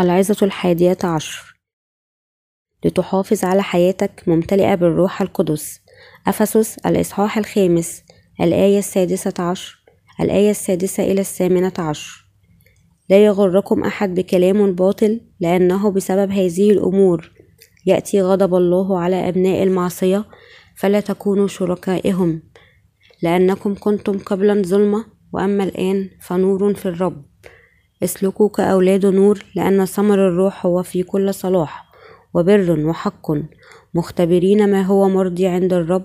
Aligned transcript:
العظة 0.00 0.36
الحادية 0.42 0.98
عشر. 1.04 1.56
لتحافظ 2.84 3.44
على 3.44 3.62
حياتك 3.62 4.22
ممتلئة 4.26 4.74
بالروح 4.74 5.22
القدس. 5.22 5.80
أفسس 6.26 6.78
الإصحاح 6.78 7.38
الخامس 7.38 8.02
الآية 8.40 8.78
السادسة 8.78 9.34
عشر 9.38 9.84
الآية 10.20 10.50
السادسة 10.50 11.02
إلى 11.02 11.20
الثامنة 11.20 11.72
عشر. 11.78 12.24
لا 13.10 13.24
يغركم 13.24 13.84
أحد 13.84 14.14
بكلام 14.14 14.74
باطل 14.74 15.20
لأنه 15.40 15.90
بسبب 15.90 16.30
هذه 16.30 16.70
الأمور. 16.70 17.32
يأتي 17.86 18.22
غضب 18.22 18.54
الله 18.54 18.98
على 18.98 19.28
أبناء 19.28 19.62
المعصية 19.62 20.24
فلا 20.76 21.00
تكونوا 21.00 21.46
شركائهم. 21.46 22.42
لأنكم 23.22 23.74
كنتم 23.74 24.18
قبلا 24.18 24.62
ظلمة 24.62 25.04
وأما 25.32 25.64
الآن 25.64 26.10
فنور 26.20 26.74
في 26.74 26.86
الرب. 26.86 27.33
اسلكوا 28.02 28.48
كأولاد 28.48 29.06
نور 29.06 29.44
لأن 29.54 29.84
ثمر 29.84 30.28
الروح 30.28 30.66
هو 30.66 30.82
في 30.82 31.02
كل 31.02 31.34
صلاح 31.34 31.84
وبر 32.34 32.86
وحق. 32.86 33.32
مختبرين 33.94 34.70
ما 34.70 34.82
هو 34.82 35.08
مرضي 35.08 35.46
عند 35.46 35.72
الرب 35.72 36.04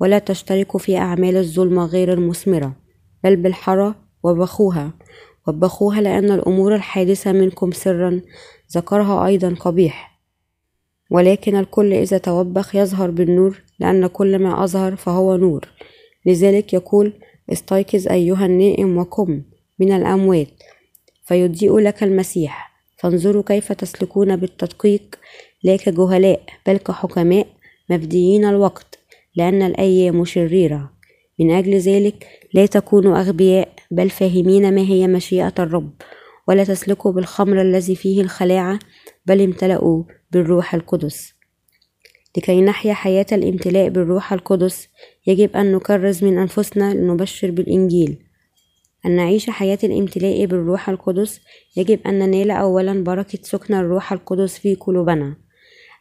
ولا 0.00 0.18
تشتركوا 0.18 0.80
في 0.80 0.96
أعمال 0.96 1.36
الظلمة 1.36 1.84
غير 1.86 2.12
المثمرة 2.12 2.76
بل 3.24 3.36
بالحرى 3.36 3.94
وبخوها. 4.22 4.92
وبخوها 5.48 6.00
لأن 6.00 6.30
الأمور 6.30 6.74
الحادثة 6.74 7.32
منكم 7.32 7.72
سرا 7.72 8.20
ذكرها 8.76 9.26
أيضا 9.26 9.54
قبيح. 9.60 10.20
ولكن 11.10 11.56
الكل 11.56 11.92
إذا 11.92 12.18
توبخ 12.18 12.74
يظهر 12.74 13.10
بالنور 13.10 13.62
لأن 13.80 14.06
كل 14.06 14.38
ما 14.38 14.64
أظهر 14.64 14.96
فهو 14.96 15.36
نور. 15.36 15.68
لذلك 16.26 16.74
يقول 16.74 17.12
استيقظ 17.52 18.08
أيها 18.08 18.46
النائم 18.46 18.96
وقم 18.96 19.42
من 19.78 19.92
الأموات. 19.92 20.48
فيضيء 21.24 21.78
لك 21.78 22.02
المسيح. 22.02 22.74
فانظروا 22.98 23.42
كيف 23.46 23.72
تسلكون 23.72 24.36
بالتدقيق 24.36 25.02
لا 25.62 25.76
كجهلاء 25.76 26.42
بل 26.66 26.76
كحكماء 26.76 27.46
مفديين 27.90 28.44
الوقت 28.44 28.98
لأن 29.36 29.62
الأيام 29.62 30.24
شريرة. 30.24 30.90
من 31.40 31.50
أجل 31.50 31.78
ذلك 31.78 32.26
لا 32.54 32.66
تكونوا 32.66 33.20
أغبياء 33.20 33.68
بل 33.90 34.10
فاهمين 34.10 34.74
ما 34.74 34.80
هي 34.80 35.06
مشيئة 35.06 35.54
الرب. 35.58 35.92
ولا 36.48 36.64
تسلكوا 36.64 37.12
بالخمر 37.12 37.60
الذي 37.60 37.96
فيه 37.96 38.20
الخلاعة 38.20 38.78
بل 39.26 39.40
امتلأوا 39.40 40.04
بالروح 40.30 40.74
القدس. 40.74 41.34
لكي 42.36 42.60
نحيا 42.60 42.94
حياة 42.94 43.26
الامتلاء 43.32 43.88
بالروح 43.88 44.32
القدس 44.32 44.88
يجب 45.26 45.56
أن 45.56 45.72
نكرز 45.72 46.24
من 46.24 46.38
أنفسنا 46.38 46.94
لنبشر 46.94 47.50
بالإنجيل. 47.50 48.23
أن 49.06 49.16
نعيش 49.16 49.50
حياة 49.50 49.78
الامتلاء 49.84 50.46
بالروح 50.46 50.88
القدس 50.88 51.40
يجب 51.76 51.98
أن 52.06 52.18
ننال 52.18 52.50
أولا 52.50 53.04
بركة 53.04 53.38
سكن 53.42 53.74
الروح 53.74 54.12
القدس 54.12 54.58
في 54.58 54.74
قلوبنا. 54.74 55.36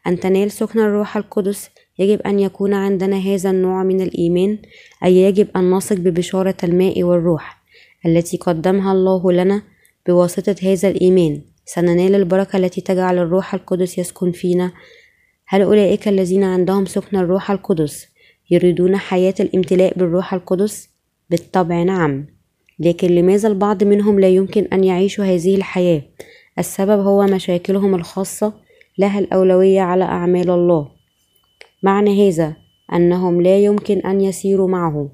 أن 0.07 0.19
تنال 0.19 0.51
سكن 0.51 0.79
الروح 0.79 1.17
القدس 1.17 1.69
يجب 1.99 2.21
أن 2.21 2.39
يكون 2.39 2.73
عندنا 2.73 3.17
هذا 3.17 3.49
النوع 3.49 3.83
من 3.83 4.01
الإيمان 4.01 4.57
أي 5.03 5.17
يجب 5.17 5.47
أن 5.55 5.71
نثق 5.71 5.95
ببشارة 5.95 6.55
الماء 6.63 7.03
والروح 7.03 7.63
التي 8.05 8.37
قدمها 8.37 8.91
الله 8.91 9.31
لنا 9.31 9.61
بواسطة 10.07 10.55
هذا 10.63 10.87
الإيمان. 10.89 11.41
سننال 11.65 12.15
البركة 12.15 12.57
التي 12.57 12.81
تجعل 12.81 13.17
الروح 13.17 13.53
القدس 13.53 13.97
يسكن 13.97 14.31
فينا. 14.31 14.71
هل 15.47 15.61
أولئك 15.61 16.07
الذين 16.07 16.43
عندهم 16.43 16.85
سكن 16.85 17.17
الروح 17.17 17.51
القدس 17.51 18.07
يريدون 18.51 18.97
حياة 18.97 19.33
الامتلاء 19.39 19.99
بالروح 19.99 20.33
القدس؟ 20.33 20.89
بالطبع 21.29 21.83
نعم. 21.83 22.32
لكن 22.79 23.07
لماذا 23.07 23.47
البعض 23.49 23.83
منهم 23.83 24.19
لا 24.19 24.29
يمكن 24.29 24.67
أن 24.73 24.83
يعيشوا 24.83 25.25
هذه 25.25 25.55
الحياة؟ 25.55 26.01
السبب 26.59 26.99
هو 26.99 27.23
مشاكلهم 27.23 27.95
الخاصة 27.95 28.53
لها 28.97 29.19
الأولوية 29.19 29.81
على 29.81 30.03
أعمال 30.03 30.49
الله. 30.49 30.87
معنى 31.83 32.29
هذا 32.29 32.55
أنهم 32.93 33.41
لا 33.41 33.59
يمكن 33.59 33.99
أن 33.99 34.21
يسيروا 34.21 34.67
معه 34.67 35.09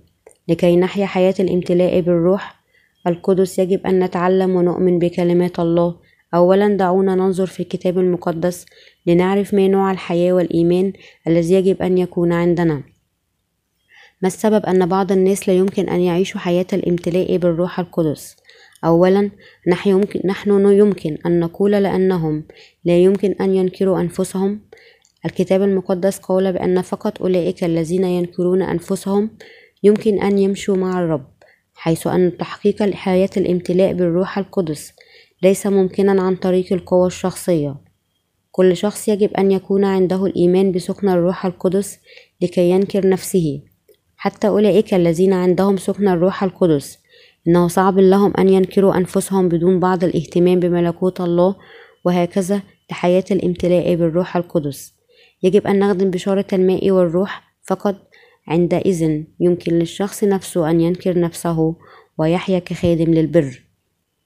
لكي 0.47 0.75
نحيا 0.75 1.05
حياة 1.05 1.35
الامتلاء 1.39 2.01
بالروح 2.01 2.59
القدس 3.07 3.59
يجب 3.59 3.87
أن 3.87 4.03
نتعلم 4.03 4.55
ونؤمن 4.55 4.99
بكلمات 4.99 5.59
الله. 5.59 5.95
أولا 6.33 6.77
دعونا 6.77 7.15
ننظر 7.15 7.45
في 7.45 7.59
الكتاب 7.59 7.99
المقدس 7.99 8.65
لنعرف 9.05 9.53
ما 9.53 9.67
نوع 9.67 9.91
الحياة 9.91 10.33
والإيمان 10.33 10.93
الذي 11.27 11.53
يجب 11.53 11.81
أن 11.81 11.97
يكون 11.97 12.31
عندنا. 12.33 12.83
ما 14.21 14.27
السبب 14.27 14.65
أن 14.65 14.85
بعض 14.85 15.11
الناس 15.11 15.49
لا 15.49 15.53
يمكن 15.53 15.89
أن 15.89 15.99
يعيشوا 15.99 16.39
حياة 16.39 16.65
الامتلاء 16.73 17.37
بالروح 17.37 17.79
القدس؟ 17.79 18.35
أولا 18.85 19.31
نحن 19.67 19.89
يمكن, 20.65 21.17
أن 21.25 21.39
نقول 21.39 21.71
لأنهم 21.71 22.43
لا 22.85 22.97
يمكن 22.97 23.35
أن 23.41 23.55
ينكروا 23.55 23.99
أنفسهم. 24.01 24.61
الكتاب 25.25 25.61
المقدس 25.61 26.17
قال 26.17 26.53
بأن 26.53 26.81
فقط 26.81 27.21
أولئك 27.21 27.63
الذين 27.63 28.03
ينكرون 28.03 28.61
أنفسهم 28.61 29.29
يمكن 29.83 30.21
أن 30.21 30.37
يمشوا 30.37 30.75
مع 30.75 30.99
الرب 30.99 31.27
حيث 31.73 32.07
أن 32.07 32.37
تحقيق 32.37 32.93
حياة 32.93 33.29
الامتلاء 33.37 33.93
بالروح 33.93 34.37
القدس 34.37 34.93
ليس 35.43 35.67
ممكنا 35.67 36.21
عن 36.21 36.35
طريق 36.35 36.73
القوة 36.73 37.07
الشخصية. 37.07 37.75
كل 38.51 38.77
شخص 38.77 39.07
يجب 39.07 39.33
أن 39.33 39.51
يكون 39.51 39.85
عنده 39.85 40.25
الإيمان 40.25 40.71
بسكن 40.71 41.09
الروح 41.09 41.45
القدس 41.45 41.99
لكي 42.41 42.69
ينكر 42.69 43.09
نفسه. 43.09 43.61
حتى 44.21 44.47
أولئك 44.47 44.93
الذين 44.93 45.33
عندهم 45.33 45.77
سكن 45.77 46.07
الروح 46.07 46.43
القدس. 46.43 46.99
إنه 47.47 47.67
صعب 47.67 47.99
لهم 47.99 48.33
أن 48.37 48.49
ينكروا 48.49 48.97
أنفسهم 48.97 49.49
بدون 49.49 49.79
بعض 49.79 50.03
الاهتمام 50.03 50.59
بملكوت 50.59 51.21
الله 51.21 51.55
وهكذا 52.05 52.61
لحياة 52.91 53.23
الامتلاء 53.31 53.95
بالروح 53.95 54.37
القدس. 54.37 54.93
يجب 55.43 55.67
أن 55.67 55.79
نخدم 55.79 56.09
بشارة 56.09 56.45
الماء 56.53 56.91
والروح 56.91 57.43
فقط 57.63 57.95
عندئذ. 58.47 59.23
يمكن 59.39 59.73
للشخص 59.73 60.23
نفسه 60.23 60.69
أن 60.69 60.81
ينكر 60.81 61.19
نفسه 61.19 61.75
ويحيا 62.17 62.59
كخادم 62.59 63.13
للبر. 63.13 63.63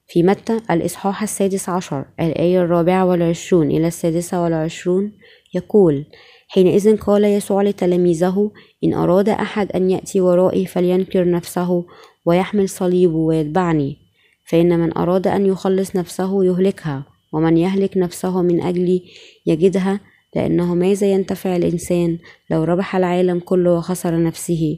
في 0.07 0.23
متى؟ 0.23 0.59
الإصحاح 0.71 1.23
السادس 1.23 1.69
عشر 1.69 2.05
الآية 2.19 2.61
الرابعة 2.61 3.05
والعشرون 3.05 3.71
إلى 3.71 3.87
السادسة 3.87 4.43
والعشرون 4.43 5.11
يقول 5.53 6.05
حينئذ 6.53 6.97
قال 6.97 7.23
يسوع 7.23 7.63
لتلاميذه 7.63 8.51
إن 8.83 8.93
أراد 8.93 9.29
أحد 9.29 9.71
أن 9.71 9.91
يأتي 9.91 10.21
ورائي 10.21 10.65
فلينكر 10.65 11.31
نفسه 11.31 11.85
ويحمل 12.25 12.69
صليبه 12.69 13.15
ويتبعني 13.15 13.97
فإن 14.45 14.79
من 14.79 14.97
أراد 14.97 15.27
أن 15.27 15.45
يخلص 15.45 15.95
نفسه 15.95 16.43
يهلكها 16.43 17.05
ومن 17.31 17.57
يهلك 17.57 17.97
نفسه 17.97 18.41
من 18.41 18.61
أجلي 18.61 19.03
يجدها 19.45 19.99
لأنه 20.35 20.75
ماذا 20.75 21.11
ينتفع 21.11 21.55
الإنسان 21.55 22.17
لو 22.49 22.63
ربح 22.63 22.95
العالم 22.95 23.39
كله 23.39 23.73
وخسر 23.73 24.23
نفسه؟ 24.23 24.77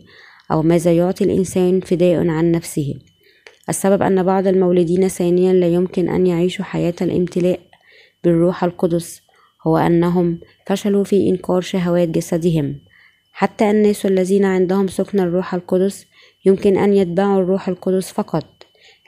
أو 0.52 0.62
ماذا 0.62 0.94
يعطي 0.94 1.24
الإنسان 1.24 1.80
فداء 1.80 2.28
عن 2.28 2.52
نفسه؟ 2.52 2.94
السبب 3.70 4.02
أن 4.02 4.24
بعض 4.24 4.48
المولودين 4.48 5.08
ثانيا 5.08 5.54
لا 5.54 5.68
يمكن 5.68 6.10
أن 6.10 6.28
يعيشوا 6.28 6.66
حياة 6.66 6.96
الامتلاء 7.02 7.60
بالروح 8.24 8.64
القدس 8.64 9.22
هو 9.68 9.78
أنهم 9.78 10.40
فشلوا 10.68 11.04
في 11.04 11.30
إنكار 11.30 11.62
شهوات 11.62 12.10
جسدهم. 12.10 12.76
حتى 13.34 13.72
الناس 13.72 14.06
الذين 14.06 14.46
عندهم 14.46 14.88
سكن 14.88 15.20
الروح 15.20 15.54
القدس 15.54 16.06
يمكن 16.46 16.78
أن 16.78 16.94
يتبعوا 16.94 17.42
الروح 17.42 17.68
القدس 17.68 18.12
فقط 18.12 18.46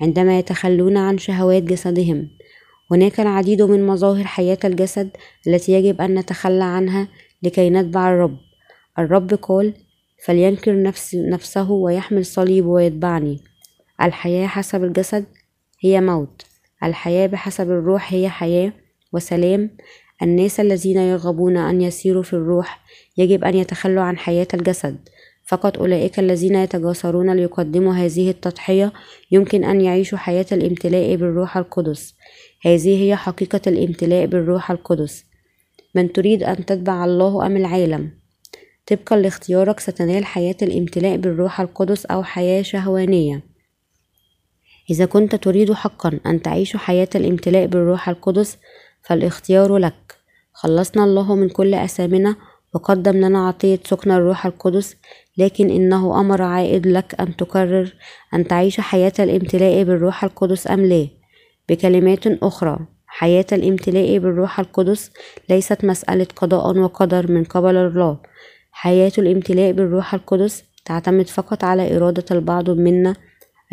عندما 0.02 0.40
يتخلون 0.40 0.98
عن 0.98 1.18
شهوات 1.18 1.64
جسدهم. 1.64 2.30
هناك 2.92 3.20
العديد 3.20 3.62
من 3.62 3.88
مظاهر 3.88 4.24
حياة 4.24 4.58
الجسد 4.66 5.10
التي 5.48 5.72
يجب 5.72 6.02
أن 6.02 6.20
نتخلى 6.20 6.64
عنها 6.64 7.08
لكي 7.44 7.70
نتبع 7.70 8.10
الرب. 8.10 8.38
الرب 9.00 9.34
قال 9.34 9.74
فلينكر 10.26 10.82
نفس 10.82 11.16
نفسه 11.16 11.72
ويحمل 11.72 12.26
صليبه 12.26 12.68
ويتبعني. 12.68 13.40
الحياة 14.02 14.48
حسب 14.48 14.84
الجسد 14.84 15.26
هي 15.82 16.02
موت. 16.02 16.46
الحياة 16.84 17.28
بحسب 17.28 17.72
الروح 17.72 18.14
هي 18.14 18.30
حياة 18.30 18.74
وسلام. 19.14 19.70
الناس 20.22 20.60
الذين 20.60 20.98
يرغبون 20.98 21.58
أن 21.58 21.82
يسيروا 21.82 22.24
في 22.24 22.34
الروح 22.34 22.80
يجب 23.18 23.44
أن 23.44 23.56
يتخلوا 23.56 24.04
عن 24.04 24.18
حياة 24.18 24.48
الجسد. 24.54 24.98
فقط 25.46 25.78
أولئك 25.78 26.20
الذين 26.20 26.56
يتجاسرون 26.56 27.34
ليقدموا 27.34 27.94
هذه 27.94 28.30
التضحية 28.30 28.94
يمكن 29.32 29.64
أن 29.64 29.82
يعيشوا 29.82 30.18
حياة 30.18 30.46
الامتلاء 30.52 31.16
بالروح 31.16 31.58
القدس. 31.58 32.16
هذه 32.66 33.04
هي 33.04 33.16
حقيقة 33.16 33.62
الامتلاء 33.68 34.26
بالروح 34.26 34.72
القدس. 34.72 35.26
من 35.96 36.14
تريد 36.14 36.44
أن 36.44 36.66
تتبع 36.66 37.06
الله 37.06 37.46
أم 37.46 37.58
العالم؟ 37.58 38.12
طبقا 38.88 39.18
لاختيارك 39.18 39.80
ستنال 39.80 40.26
حياة 40.26 40.56
الامتلاء 40.62 41.18
بالروح 41.18 41.62
القدس 41.62 42.06
أو 42.06 42.24
حياة 42.24 42.62
شهوانية. 42.62 43.44
إذا 44.90 45.06
كنت 45.06 45.36
تريد 45.36 45.74
حقا 45.74 46.20
أن 46.26 46.42
تعيش 46.42 46.78
حياة 46.78 47.10
الامتلاء 47.16 47.66
بالروح 47.66 48.10
القدس 48.10 48.58
فالاختيار 49.08 49.78
لك. 49.78 50.18
خلصنا 50.54 51.04
الله 51.04 51.36
من 51.36 51.50
كل 51.50 51.74
أثامنا 51.74 52.36
وقدم 52.74 53.18
لنا 53.18 53.48
عطية 53.48 53.80
سكن 53.84 54.12
الروح 54.12 54.46
القدس 54.46 54.96
لكن 55.38 55.70
إنه 55.70 56.20
أمر 56.20 56.42
عائد 56.42 56.88
لك 56.88 57.22
أن 57.22 57.36
تقرر 57.36 57.94
أن 58.34 58.48
تعيش 58.48 58.80
حياة 58.80 59.14
الامتلاء 59.20 59.84
بالروح 59.84 60.24
القدس 60.24 60.72
أم 60.72 60.86
لا. 60.86 61.08
بكلمات 61.70 62.28
أخرى 62.28 62.80
حياة 63.08 63.46
الامتلاء 63.52 64.18
بالروح 64.18 64.60
القدس 64.60 65.12
ليست 65.50 65.86
مسألة 65.86 66.28
قضاء 66.36 66.78
وقدر 66.78 67.32
من 67.32 67.44
قبل 67.44 67.76
الله. 67.76 68.18
حياة 68.72 69.12
الامتلاء 69.18 69.72
بالروح 69.72 70.14
القدس 70.14 70.64
تعتمد 70.86 71.28
فقط 71.28 71.64
على 71.64 71.98
إرادة 71.98 72.26
البعض 72.32 72.70
منا 72.70 73.16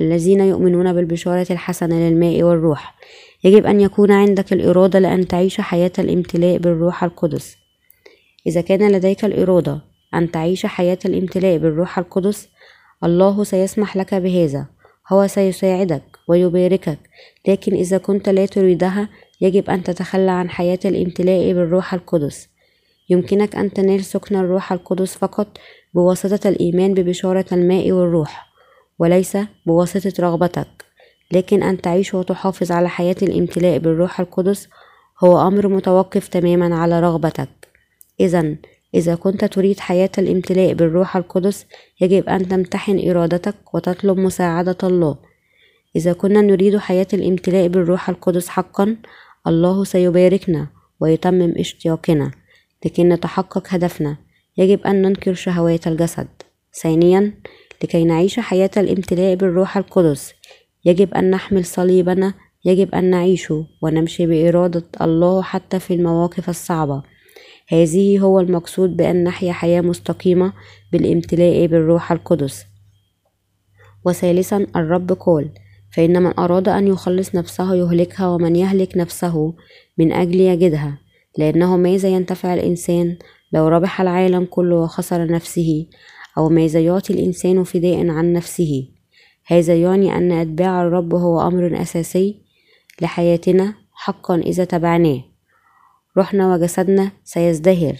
الذين 0.01 0.41
يؤمنون 0.41 0.93
بالبشارة 0.93 1.47
الحسنة 1.51 1.95
للماء 1.95 2.43
والروح. 2.43 2.95
يجب 3.45 3.67
أن 3.67 3.81
يكون 3.81 4.13
عندك 4.13 4.53
الإرادة 4.53 4.99
لأن 4.99 5.29
تعيش 5.29 5.61
حياة 5.61 5.93
الامتلاء 5.99 6.59
بالروح 6.59 7.05
القدس. 7.05 7.57
إذا 8.47 8.61
كان 8.61 8.93
لديك 8.93 9.25
الإرادة 9.25 9.81
أن 10.15 10.31
تعيش 10.31 10.67
حياة 10.67 10.99
الامتلاء 11.05 11.59
بالروح 11.59 11.99
القدس 11.99 12.49
الله 13.05 13.45
سيسمح 13.45 13.97
لك 13.97 14.15
بهذا. 14.15 14.67
هو 15.13 15.27
سيساعدك 15.27 16.03
ويباركك. 16.29 16.99
لكن 17.49 17.75
إذا 17.75 17.99
كنت 17.99 18.29
لا 18.29 18.47
تريدها 18.47 19.09
يجب 19.41 19.71
أن 19.71 19.83
تتخلى 19.83 20.31
عن 20.31 20.51
حياة 20.51 20.79
الامتلاء 20.85 21.53
بالروح 21.53 21.95
القدس. 21.95 22.49
يمكنك 23.11 23.57
أن 23.57 23.73
تنال 23.73 24.05
سكن 24.05 24.37
الروح 24.37 24.73
القدس 24.73 25.17
فقط 25.17 25.59
بواسطة 25.95 26.49
الإيمان 26.49 26.95
ببشارة 26.95 27.47
الماء 27.53 27.93
والروح 27.93 28.47
وليس 28.99 29.39
بواسطة 29.67 30.13
رغبتك. 30.21 30.84
لكن 31.33 31.63
أن 31.63 31.81
تعيش 31.81 32.15
وتحافظ 32.15 32.73
على 32.73 32.89
حياة 32.89 33.17
الامتلاء 33.23 33.79
بالروح 33.79 34.21
القدس 34.21 34.69
هو 35.25 35.49
أمر 35.49 35.69
متوقف 35.69 36.29
تماما 36.29 36.77
على 36.77 37.01
رغبتك. 37.01 37.49
إذا 38.21 38.57
إذا 38.95 39.15
كنت 39.15 39.45
تريد 39.45 39.81
حياة 39.81 40.11
الامتلاء 40.19 40.75
بالروح 40.75 41.17
القدس 41.17 41.67
يجب 42.01 42.29
أن 42.29 42.49
تمتحن 42.49 43.11
إرادتك 43.11 43.75
وتطلب 43.75 44.19
مساعدة 44.19 44.79
الله. 44.83 45.17
إذا 45.97 46.13
كنا 46.13 46.41
نريد 46.41 46.77
حياة 46.77 47.07
الامتلاء 47.13 47.69
بالروح 47.69 48.09
القدس 48.09 48.49
حقا 48.49 48.97
الله 49.47 49.85
سيباركنا 49.85 50.67
ويتمم 51.01 51.55
اشتياقنا. 51.59 52.31
لكي 52.85 53.05
نتحقق 53.05 53.67
هدفنا 53.69 54.17
يجب 54.57 54.87
أن 54.87 55.03
ننكر 55.03 55.35
شهوات 55.35 55.87
الجسد. 55.87 56.29
ثانيا 56.83 57.33
لكي 57.83 58.05
نعيش 58.05 58.41
حياة 58.41 58.71
الامتلاء 58.77 59.35
بالروح 59.35 59.77
القدس 59.77 60.35
يجب 60.85 61.15
أن 61.15 61.31
نحمل 61.31 61.65
صليبنا 61.65 62.35
يجب 62.65 62.95
أن 62.95 63.11
نعيش 63.11 63.53
ونمشي 63.83 64.27
بإرادة 64.27 64.85
الله 65.01 65.43
حتى 65.43 65.79
في 65.79 65.95
المواقف 65.95 66.49
الصعبة. 66.49 67.03
هذه 67.69 68.19
هو 68.19 68.41
المقصود 68.41 68.97
بأن 68.97 69.25
نحيا 69.25 69.53
حياة 69.53 69.81
مستقيمة 69.81 70.53
بالامتلاء 70.93 71.67
بالروح 71.67 72.13
القدس. 72.13 72.65
وثالثا 74.05 74.67
الرب 74.77 75.13
قال 75.13 75.51
فإن 75.93 76.23
من 76.23 76.39
أراد 76.39 76.69
أن 76.69 76.87
يخلص 76.89 77.35
نفسه 77.35 77.75
يهلكها 77.75 78.29
ومن 78.29 78.57
يهلك 78.57 78.97
نفسه 78.97 79.55
من 79.99 80.13
أجل 80.13 80.41
يجدها 80.41 80.99
لأنه 81.39 81.77
ماذا 81.77 82.09
ينتفع 82.09 82.55
الإنسان 82.55 83.17
لو 83.53 83.69
ربح 83.69 84.01
العالم 84.01 84.45
كله 84.45 84.77
وخسر 84.77 85.27
نفسه؟ 85.33 85.87
أو 86.39 86.49
ماذا 86.49 86.81
يعطي 86.81 87.13
الإنسان 87.13 87.65
فداء 87.65 88.09
عن 88.09 88.33
نفسه؟ 88.33 88.94
هذا 89.47 89.75
يعني 89.75 90.17
أن 90.17 90.33
إتباع 90.33 90.83
الرب 90.83 91.15
هو 91.15 91.41
أمر 91.41 91.83
أساسي 91.83 92.43
لحياتنا 93.01 93.75
حقا 93.93 94.37
إذا 94.37 94.65
تبعناه. 94.65 95.21
روحنا 96.17 96.55
وجسدنا 96.55 97.13
سيزدهر. 97.25 97.97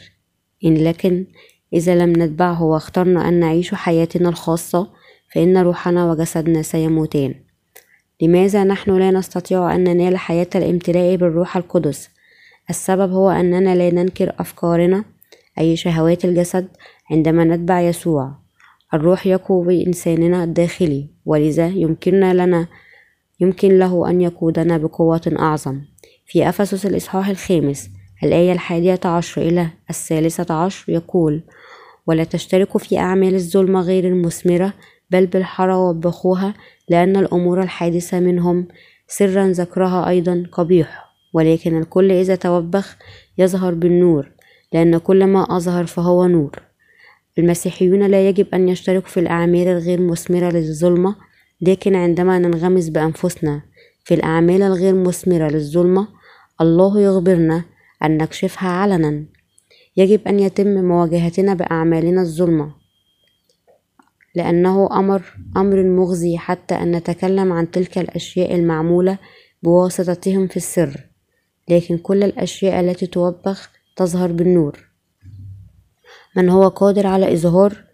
إن 0.65 0.75
لكن 0.75 1.27
إذا 1.73 1.95
لم 1.95 2.13
نتبعه 2.23 2.63
واخترنا 2.63 3.29
أن 3.29 3.41
نعيش 3.41 3.75
حياتنا 3.75 4.29
الخاصة 4.29 4.91
فإن 5.35 5.57
روحنا 5.57 6.11
وجسدنا 6.11 6.63
سيموتان. 6.63 7.35
لماذا 8.23 8.65
نحن 8.65 8.99
لا 8.99 9.11
نستطيع 9.11 9.75
أن 9.75 9.85
ننال 9.85 10.17
حياة 10.17 10.51
الامتلاء 10.55 11.17
بالروح 11.17 11.57
القدس؟ 11.57 12.11
السبب 12.71 13.13
هو 13.13 13.31
أننا 13.31 13.75
لا 13.75 13.91
ننكر 13.91 14.33
أفكارنا 14.39 15.05
أي 15.59 15.77
شهوات 15.77 16.25
الجسد 16.25 16.69
عندما 17.11 17.45
نتبع 17.45 17.81
يسوع. 17.81 18.44
الروح 18.95 19.27
يقوى 19.27 19.67
بإنساننا 19.67 20.45
الداخلي 20.45 21.09
ولذا 21.25 21.67
يمكننا 21.67 22.47
لنا 22.47 22.67
يمكن 23.41 23.79
له 23.79 24.11
أن 24.11 24.21
يقودنا 24.21 24.79
بقوة 24.79 25.35
أعظم. 25.39 25.81
في 26.27 26.49
أفسس 26.49 26.87
الإصحاح 26.87 27.29
الخامس 27.29 27.91
الآية 28.25 28.53
الحادية 28.53 29.01
عشر 29.05 29.43
إلى 29.43 29.69
الثالثة 29.91 30.55
عشر 30.55 30.93
يقول 30.93 31.43
ولا 32.07 32.25
تشتركوا 32.25 32.81
في 32.81 32.99
أعمال 32.99 33.35
الظلمة 33.35 33.81
غير 33.81 34.05
المثمرة 34.05 34.73
بل 35.11 35.27
بالحرى 35.27 35.75
وبخوها 35.75 36.55
لأن 36.89 37.17
الأمور 37.17 37.63
الحادثة 37.63 38.21
منهم 38.21 38.69
سرا 39.09 39.47
ذكرها 39.47 40.09
أيضا 40.09 40.47
قبيح. 40.53 41.05
ولكن 41.33 41.79
الكل 41.79 42.13
إذا 42.13 42.35
توبخ 42.35 42.97
يظهر 43.39 43.75
بالنور 43.75 44.31
لأن 44.73 44.99
كل 44.99 45.27
ما 45.27 45.57
أظهر 45.57 45.87
فهو 45.87 46.27
نور. 46.27 46.74
المسيحيون 47.39 48.07
لا 48.07 48.29
يجب 48.29 48.47
أن 48.55 48.69
يشتركوا 48.69 49.09
في 49.09 49.21
الأعمال 49.21 49.69
الغير 49.69 50.01
مثمرة 50.01 50.51
للظلمة 50.51 51.17
لكن 51.61 51.95
عندما 51.95 52.39
ننغمس 52.39 52.89
بأنفسنا 52.89 53.63
في 54.05 54.15
الأعمال 54.15 54.63
الغير 54.63 54.95
مثمرة 54.95 55.49
للظلمة 55.49 56.09
الله 56.61 57.01
يخبرنا 57.01 57.65
أن 58.05 58.17
نكشفها 58.17 58.69
علنا. 58.69 59.25
يجب 59.97 60.29
أن 60.29 60.41
يتم 60.41 60.85
مواجهتنا 60.85 61.55
بأعمالنا 61.55 62.23
الظلمة 62.23 62.75
لأنه 64.35 64.99
أمر 64.99 65.23
أمر 65.57 65.83
مغزي 65.83 66.39
حتى 66.39 66.75
أن 66.75 66.93
نتكلم 66.93 67.53
عن 67.53 67.71
تلك 67.71 67.99
الأشياء 67.99 68.55
المعمولة 68.55 69.19
بواسطتهم 69.63 70.47
في 70.47 70.57
السر 70.57 71.01
لكن 71.69 71.99
كل 71.99 72.25
الأشياء 72.25 72.81
التي 72.81 73.07
توبخ 73.07 73.71
تظهر 73.97 74.33
بالنور. 74.33 74.94
من 76.37 76.49
هو 76.49 76.69
قادر 76.69 77.07
على 77.07 77.33
إظهار 77.33 77.85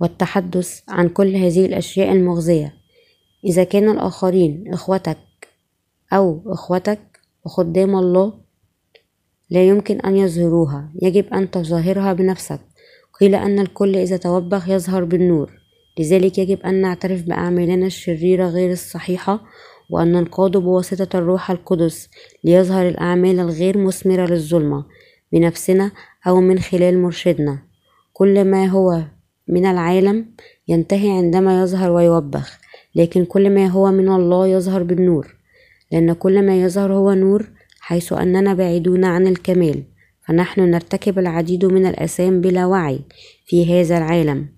والتحدث 0.00 0.80
عن 0.88 1.08
كل 1.08 1.36
هذه 1.36 1.66
الأشياء 1.66 2.12
المغزية 2.12 2.74
إذا 3.44 3.64
كان 3.64 3.90
الآخرين 3.90 4.64
إخوتك 4.72 5.18
أو 6.12 6.42
إخوتك 6.46 7.20
وخدام 7.44 7.96
الله 7.96 8.32
لا 9.50 9.68
يمكن 9.68 10.00
أن 10.00 10.16
يظهروها 10.16 10.92
يجب 11.02 11.34
أن 11.34 11.50
تظاهرها 11.50 12.12
بنفسك. 12.12 12.60
قيل 13.20 13.34
أن 13.34 13.58
الكل 13.58 13.96
إذا 13.96 14.16
توبخ 14.16 14.68
يظهر 14.68 15.04
بالنور. 15.04 15.52
لذلك 15.98 16.38
يجب 16.38 16.60
أن 16.60 16.80
نعترف 16.80 17.22
بأعمالنا 17.22 17.86
الشريرة 17.86 18.48
غير 18.48 18.72
الصحيحة 18.72 19.40
وأن 19.90 20.12
ننقاد 20.12 20.56
بواسطة 20.56 21.18
الروح 21.18 21.50
القدس 21.50 22.08
ليظهر 22.44 22.88
الأعمال 22.88 23.40
الغير 23.40 23.78
مثمرة 23.78 24.26
للظلمة 24.26 24.84
بنفسنا 25.32 25.92
أو 26.26 26.40
من 26.40 26.58
خلال 26.58 27.02
مرشدنا. 27.02 27.67
كل 28.18 28.44
ما 28.44 28.66
هو 28.66 29.02
من 29.48 29.66
العالم 29.66 30.26
ينتهي 30.68 31.10
عندما 31.10 31.62
يظهر 31.62 31.90
ويوبخ 31.90 32.58
لكن 32.94 33.24
كل 33.24 33.50
ما 33.50 33.66
هو 33.66 33.90
من 33.90 34.08
الله 34.08 34.46
يظهر 34.46 34.82
بالنور 34.82 35.36
لأن 35.92 36.12
كل 36.12 36.46
ما 36.46 36.62
يظهر 36.62 36.92
هو 36.92 37.12
نور 37.12 37.50
حيث 37.80 38.12
أننا 38.12 38.54
بعيدون 38.54 39.04
عن 39.04 39.26
الكمال 39.26 39.82
فنحن 40.26 40.60
نرتكب 40.60 41.18
العديد 41.18 41.64
من 41.64 41.86
الآثام 41.86 42.40
بلا 42.40 42.66
وعي 42.66 43.00
في 43.46 43.80
هذا 43.80 43.98
العالم. 43.98 44.48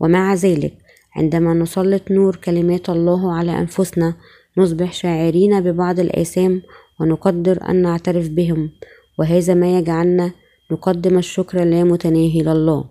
ومع 0.00 0.34
ذلك 0.34 0.72
عندما 1.16 1.54
نسلط 1.54 2.10
نور 2.10 2.36
كلمات 2.36 2.90
الله 2.90 3.32
على 3.32 3.58
أنفسنا 3.58 4.14
نصبح 4.58 4.92
شاعرين 4.92 5.60
ببعض 5.60 6.00
الآثام 6.00 6.62
ونقدر 7.00 7.68
أن 7.68 7.82
نعترف 7.82 8.28
بهم 8.28 8.70
وهذا 9.18 9.54
ما 9.54 9.78
يجعلنا 9.78 10.32
نقدم 10.72 11.18
الشكر 11.18 11.62
اللامتناهي 11.62 12.42
لله. 12.42 12.84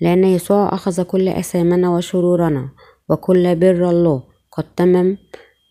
لأن 0.00 0.24
يسوع 0.24 0.74
أخذ 0.74 1.02
كل 1.02 1.28
أثامنا 1.28 1.90
وشرورنا 1.90 2.68
وكل 3.08 3.56
بر 3.56 3.90
الله 3.90 4.22
قد 4.52 4.64
تمم 4.76 5.16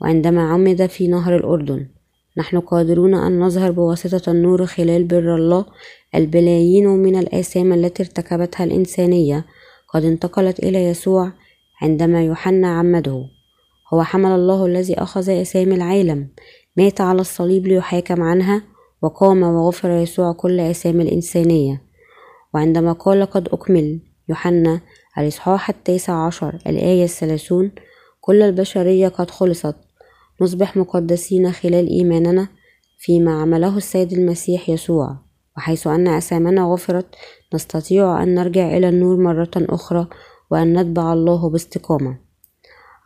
وعندما 0.02 0.42
عمد 0.42 0.86
في 0.86 1.08
نهر 1.08 1.36
الأردن. 1.36 1.88
نحن 2.38 2.60
قادرون 2.60 3.14
أن 3.14 3.40
نظهر 3.40 3.72
بواسطة 3.72 4.32
النور 4.32 4.66
خلال 4.66 5.04
بر 5.04 5.36
الله 5.36 5.66
البلايين 6.16 6.88
من 6.88 7.16
الآثام 7.16 7.74
التي 7.74 8.04
ارتكبتها 8.04 8.64
الإنسانية. 8.64 9.46
قد 9.94 10.04
انتقلت 10.06 10.60
إلى 10.60 10.86
يسوع 10.86 11.32
عندما 11.82 12.24
يوحنا 12.24 12.68
عمده. 12.80 13.26
هو 13.94 14.04
حمل 14.04 14.32
الله 14.32 14.66
الذي 14.66 14.94
أخذ 14.94 15.30
أسام 15.30 15.72
العالم. 15.72 16.30
مات 16.78 17.02
على 17.02 17.22
الصليب 17.22 17.68
ليحاكم 17.68 18.22
عنها. 18.22 18.73
وقام 19.04 19.44
وغفر 19.44 19.90
يسوع 19.92 20.32
كل 20.32 20.60
أسام 20.60 21.02
الإنسانية. 21.02 21.82
وعندما 22.54 22.94
قال 22.94 23.26
قد 23.26 23.48
أكمل 23.48 24.00
يوحنا 24.30 24.82
الإصحاح 25.18 25.70
التاسع 25.70 26.26
عشر 26.26 26.58
الآية 26.68 27.04
الثلاثون 27.04 27.72
كل 28.22 28.42
البشرية 28.42 29.08
قد 29.08 29.32
خلصت 29.32 29.76
نصبح 30.42 30.78
مقدسين 30.78 31.52
خلال 31.52 31.88
إيماننا 31.90 32.48
فيما 33.00 33.42
عمله 33.42 33.78
السيد 33.78 34.14
المسيح 34.14 34.70
يسوع. 34.70 35.18
وحيث 35.58 35.88
أن 35.88 36.08
أسامنا 36.08 36.64
غفرت 36.64 37.16
نستطيع 37.54 38.24
أن 38.24 38.36
نرجع 38.36 38.78
إلى 38.78 38.90
النور 38.90 39.18
مرة 39.18 39.52
أخرى 39.56 40.08
وأن 40.52 40.80
نتبع 40.80 41.14
الله 41.14 41.50
باستقامة. 41.50 42.18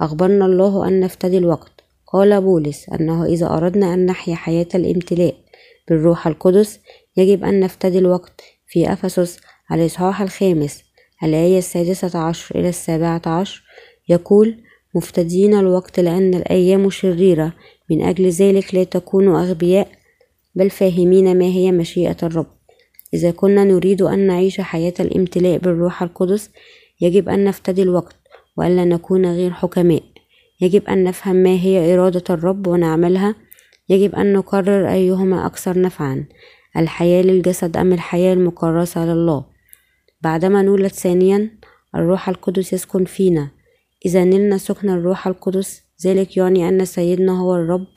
أخبرنا 0.01 0.46
الله 0.46 0.88
أن 0.88 1.00
نفتدي 1.00 1.38
الوقت. 1.38 1.72
قال 2.08 2.42
بولس 2.42 2.89
أنه 2.89 3.25
إذا 3.25 3.48
أردنا 3.48 3.94
أن 3.94 4.06
نحيا 4.06 4.36
حياة 4.36 4.68
الامتلاء 4.75 5.47
بالروح 5.89 6.27
القدس 6.27 6.79
يجب 7.17 7.44
أن 7.44 7.60
نفتدي 7.60 8.00
الوقت 8.00 8.41
في 8.67 8.94
أفسس 8.94 9.39
الإصحاح 9.72 10.22
الخامس 10.22 10.84
الآية 11.24 11.58
السادسة 11.58 12.20
عشر 12.20 12.60
إلى 12.60 12.70
السابعة 12.70 13.22
عشر 13.25 13.63
يقول 14.10 14.58
مفتدين 14.96 15.53
الوقت 15.53 16.00
لأن 16.00 16.34
الأيام 16.34 16.89
شريرة 16.89 17.53
من 17.89 18.01
أجل 18.01 18.29
ذلك 18.29 18.75
لا 18.75 18.84
تكونوا 18.84 19.41
أغبياء 19.41 19.88
بل 20.56 20.70
فاهمين 20.70 21.38
ما 21.38 21.46
هي 21.46 21.72
مشيئة 21.72 22.17
الرب. 22.24 22.48
إذا 23.13 23.32
كنا 23.32 23.63
نريد 23.63 24.01
أن 24.01 24.27
نعيش 24.27 24.62
حياة 24.62 24.94
الامتلاء 25.00 25.58
بالروح 25.58 26.03
القدس 26.03 26.50
يجب 27.01 27.29
أن 27.29 27.44
نفتدي 27.44 27.82
الوقت 27.82 28.15
وألا 28.58 28.86
نكون 28.86 29.25
غير 29.25 29.51
حكماء. 29.51 30.03
يجب 30.62 30.88
أن 30.88 31.03
نفهم 31.03 31.36
ما 31.36 31.50
هي 31.50 31.94
إرادة 31.94 32.24
الرب 32.29 32.67
ونعملها 32.67 33.36
يجب 33.89 34.15
أن 34.15 34.34
نقرر 34.34 34.89
أيهما 34.91 35.46
أكثر 35.46 35.82
نفعا 35.82 36.25
الحياة 36.77 37.22
للجسد 37.22 37.77
أم 37.77 37.94
الحياة 37.94 38.34
المكرسة 38.34 39.06
لله. 39.06 39.46
بعدما 40.22 40.62
نولد 40.62 40.91
ثانيا 40.91 41.51
الروح 41.96 42.29
القدس 42.29 42.74
يسكن 42.74 43.06
فينا. 43.06 43.51
إذا 44.06 44.24
نلنا 44.24 44.58
سكن 44.58 44.89
الروح 44.89 45.27
القدس 45.27 45.84
ذلك 46.06 46.38
يعني 46.38 46.70
أن 46.70 46.86
سيدنا 46.86 47.39
هو 47.39 47.56
الرب 47.56 47.88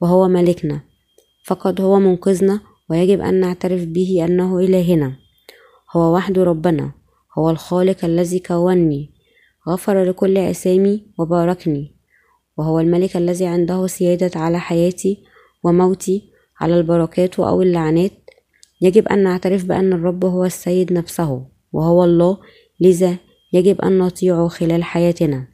وهو 0.00 0.28
ملكنا. 0.28 0.80
فقد 1.44 1.80
هو 1.80 1.98
منقذنا 1.98 2.60
ويجب 2.90 3.20
أن 3.20 3.34
نعترف 3.34 3.84
به 3.84 4.24
أنه 4.24 4.58
إلهنا. 4.58 5.12
هو 5.96 6.14
وحده 6.14 6.44
ربنا 6.44 6.92
هو 7.38 7.50
الخالق 7.50 8.04
الذي 8.04 8.38
كونني. 8.38 9.10
غفر 9.68 10.04
لكل 10.04 10.38
أسامي 10.38 11.06
وباركني. 11.18 11.94
وهو 12.56 12.80
الملك 12.80 13.16
الذي 13.16 13.46
عنده 13.46 13.86
سيادة 13.86 14.40
على 14.40 14.60
حياتي 14.60 15.24
وموتي 15.64 16.30
على 16.60 16.78
البركات 16.78 17.40
أو 17.40 17.62
اللعنات 17.62 18.12
يجب 18.80 19.08
أن 19.08 19.22
نعترف 19.22 19.64
بأن 19.64 19.92
الرب 19.92 20.24
هو 20.24 20.44
السيد 20.44 20.92
نفسه 20.92 21.46
وهو 21.72 22.04
الله 22.04 22.38
لذا 22.80 23.16
يجب 23.52 23.80
أن 23.80 23.98
نطيعه 23.98 24.48
خلال 24.48 24.84
حياتنا. 24.84 25.48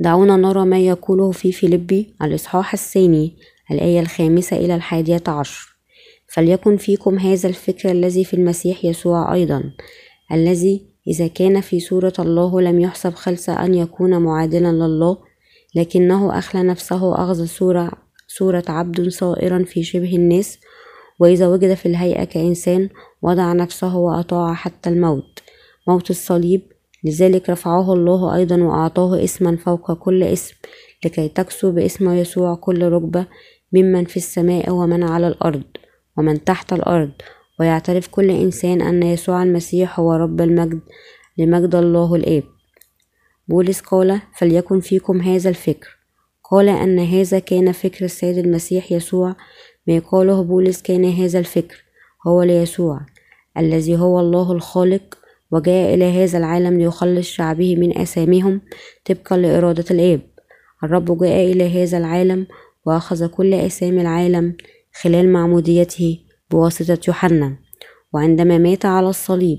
دعونا 0.00 0.36
نرى 0.36 0.64
ما 0.64 0.78
يقوله 0.78 1.30
في 1.30 1.52
فيلبي 1.52 2.14
الإصحاح 2.22 2.72
الثاني 2.72 3.36
الآية 3.70 4.00
الخامسة 4.00 4.56
إلى 4.56 4.74
الحادية 4.74 5.22
عشر. 5.28 5.76
فليكن 6.28 6.76
فيكم 6.76 7.18
هذا 7.18 7.48
الفكر 7.48 7.90
الذي 7.90 8.24
في 8.24 8.34
المسيح 8.34 8.84
يسوع 8.84 9.34
أيضا 9.34 9.72
الذي 10.32 10.86
إذا 11.08 11.26
كان 11.26 11.60
في 11.60 11.80
صورة 11.80 12.12
الله 12.18 12.60
لم 12.60 12.80
يحسب 12.80 13.14
خلص 13.14 13.48
أن 13.48 13.74
يكون 13.74 14.22
معادلا 14.22 14.72
لله 14.72 15.18
لكنه 15.74 16.38
أخلى 16.38 16.62
نفسه 16.62 17.14
أخذ 17.14 17.46
صورة, 17.46 17.92
صورة 18.38 18.64
عبد 18.68 19.08
صائرا 19.08 19.64
في 19.64 19.82
شبه 19.82 20.16
الناس 20.16 20.58
وإذا 21.20 21.46
وجد 21.46 21.74
في 21.74 21.86
الهيئة 21.86 22.24
كإنسان 22.24 22.88
وضع 23.22 23.52
نفسه 23.52 23.96
وأطاع 23.96 24.54
حتى 24.54 24.90
الموت. 24.90 25.42
موت 25.88 26.10
الصليب 26.10 26.62
لذلك 27.04 27.50
رفعه 27.50 27.92
الله 27.92 28.34
أيضا 28.34 28.62
وأعطاه 28.62 29.24
اسما 29.24 29.56
فوق 29.56 29.92
كل 29.92 30.22
اسم 30.22 30.54
لكي 31.04 31.28
تكسو 31.28 31.72
باسم 31.72 32.10
يسوع 32.10 32.54
كل 32.54 32.82
ركبة 32.82 33.26
ممن 33.72 34.04
في 34.04 34.16
السماء 34.16 34.70
ومن 34.70 35.02
على 35.02 35.28
الأرض 35.28 35.62
ومن 36.18 36.44
تحت 36.44 36.72
الأرض. 36.72 37.12
ويعترف 37.60 38.08
كل 38.08 38.30
إنسان 38.30 38.82
أن 38.82 39.02
يسوع 39.02 39.42
المسيح 39.42 40.00
هو 40.00 40.12
رب 40.12 40.40
المجد 40.40 40.80
لمجد 41.38 41.74
الله 41.74 42.14
الآب. 42.14 42.42
بولس 43.48 43.80
قال 43.80 44.20
فليكن 44.38 44.80
فيكم 44.80 45.20
هذا 45.20 45.48
الفكر. 45.50 45.96
قال 46.50 46.68
أن 46.68 46.98
هذا 46.98 47.38
كان 47.38 47.72
فكر 47.72 48.04
السيد 48.04 48.38
المسيح 48.38 48.92
يسوع 48.92 49.36
ما 49.86 49.98
قاله 49.98 50.42
بولس 50.42 50.82
كان 50.82 51.04
هذا 51.04 51.38
الفكر 51.38 51.84
هو 52.26 52.42
ليسوع 52.42 53.00
الذي 53.58 53.96
هو 53.96 54.20
الله 54.20 54.52
الخالق 54.52 55.18
وجاء 55.50 55.94
إلى 55.94 56.04
هذا 56.04 56.38
العالم 56.38 56.78
ليخلص 56.78 57.26
شعبه 57.26 57.76
من 57.76 57.98
آثامهم 57.98 58.60
طبقا 59.04 59.36
لإرادة 59.36 59.84
الآب. 59.90 60.20
الرب 60.84 61.18
جاء 61.18 61.52
إلى 61.52 61.82
هذا 61.82 61.98
العالم 61.98 62.46
وأخذ 62.86 63.26
كل 63.26 63.54
آثام 63.54 63.98
العالم 63.98 64.56
خلال 65.02 65.32
معموديته 65.32 66.18
بواسطة 66.50 66.98
يوحنا. 67.08 67.56
وعندما 68.12 68.58
مات 68.58 68.86
على 68.86 69.08
الصليب 69.08 69.58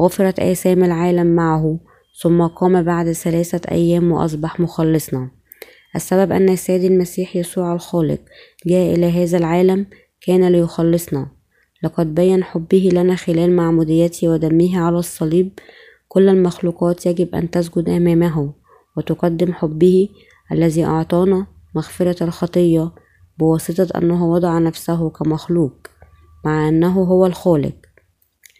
غفرت 0.00 0.40
آثام 0.40 0.84
العالم 0.84 1.26
معه 1.26 1.78
ثم 2.22 2.46
قام 2.46 2.82
بعد 2.82 3.12
ثلاثة 3.12 3.70
أيام 3.70 4.12
وأصبح 4.12 4.60
مخلصنا. 4.60 5.30
السبب 5.96 6.32
أن 6.32 6.48
السيد 6.48 6.84
المسيح 6.84 7.36
يسوع 7.36 7.72
الخالق 7.72 8.20
جاء 8.66 8.94
إلى 8.94 9.06
هذا 9.06 9.38
العالم 9.38 9.86
كان 10.20 10.48
ليخلصنا. 10.48 11.26
لقد 11.82 12.14
بين 12.14 12.44
حبه 12.44 12.90
لنا 12.92 13.16
خلال 13.16 13.56
معموديته 13.56 14.28
ودمه 14.28 14.80
على 14.80 14.98
الصليب. 14.98 15.52
كل 16.08 16.28
المخلوقات 16.28 17.06
يجب 17.06 17.34
أن 17.34 17.50
تسجد 17.50 17.88
أمامه 17.88 18.52
وتقدم 18.96 19.52
حبه 19.52 20.08
الذي 20.52 20.84
أعطانا 20.84 21.46
مغفرة 21.74 22.24
الخطية 22.24 22.92
بواسطة 23.38 23.98
أنه 23.98 24.26
وضع 24.26 24.58
نفسه 24.58 25.10
كمخلوق 25.10 25.72
مع 26.44 26.68
أنه 26.68 27.02
هو 27.02 27.26
الخالق. 27.26 27.74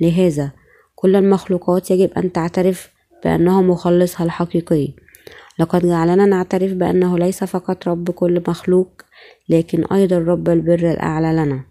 لهذا 0.00 0.52
كل 0.94 1.16
المخلوقات 1.16 1.90
يجب 1.90 2.10
أن 2.12 2.32
تعترف 2.32 2.90
بأنه 3.24 3.62
مخلصها 3.62 4.24
الحقيقي. 4.24 4.94
لقد 5.58 5.86
جعلنا 5.86 6.26
نعترف 6.26 6.72
بأنه 6.72 7.18
ليس 7.18 7.44
فقط 7.44 7.88
رب 7.88 8.10
كل 8.10 8.42
مخلوق 8.48 9.02
لكن 9.48 9.84
أيضا 9.84 10.18
رب 10.18 10.48
البر 10.48 10.90
الأعلى 10.90 11.32
لنا. 11.32 11.64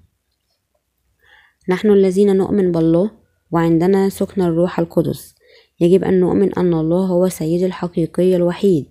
نحن 1.69 1.89
الذين 1.89 2.37
نؤمن 2.37 2.71
بالله 2.71 3.11
وعندنا 3.51 4.09
سكن 4.09 4.41
الروح 4.41 4.79
القدس. 4.79 5.35
يجب 5.79 6.03
أن 6.03 6.19
نؤمن 6.19 6.53
أن 6.53 6.73
الله 6.73 7.05
هو 7.05 7.27
سيد 7.27 7.63
الحقيقي 7.63 8.35
الوحيد 8.35 8.85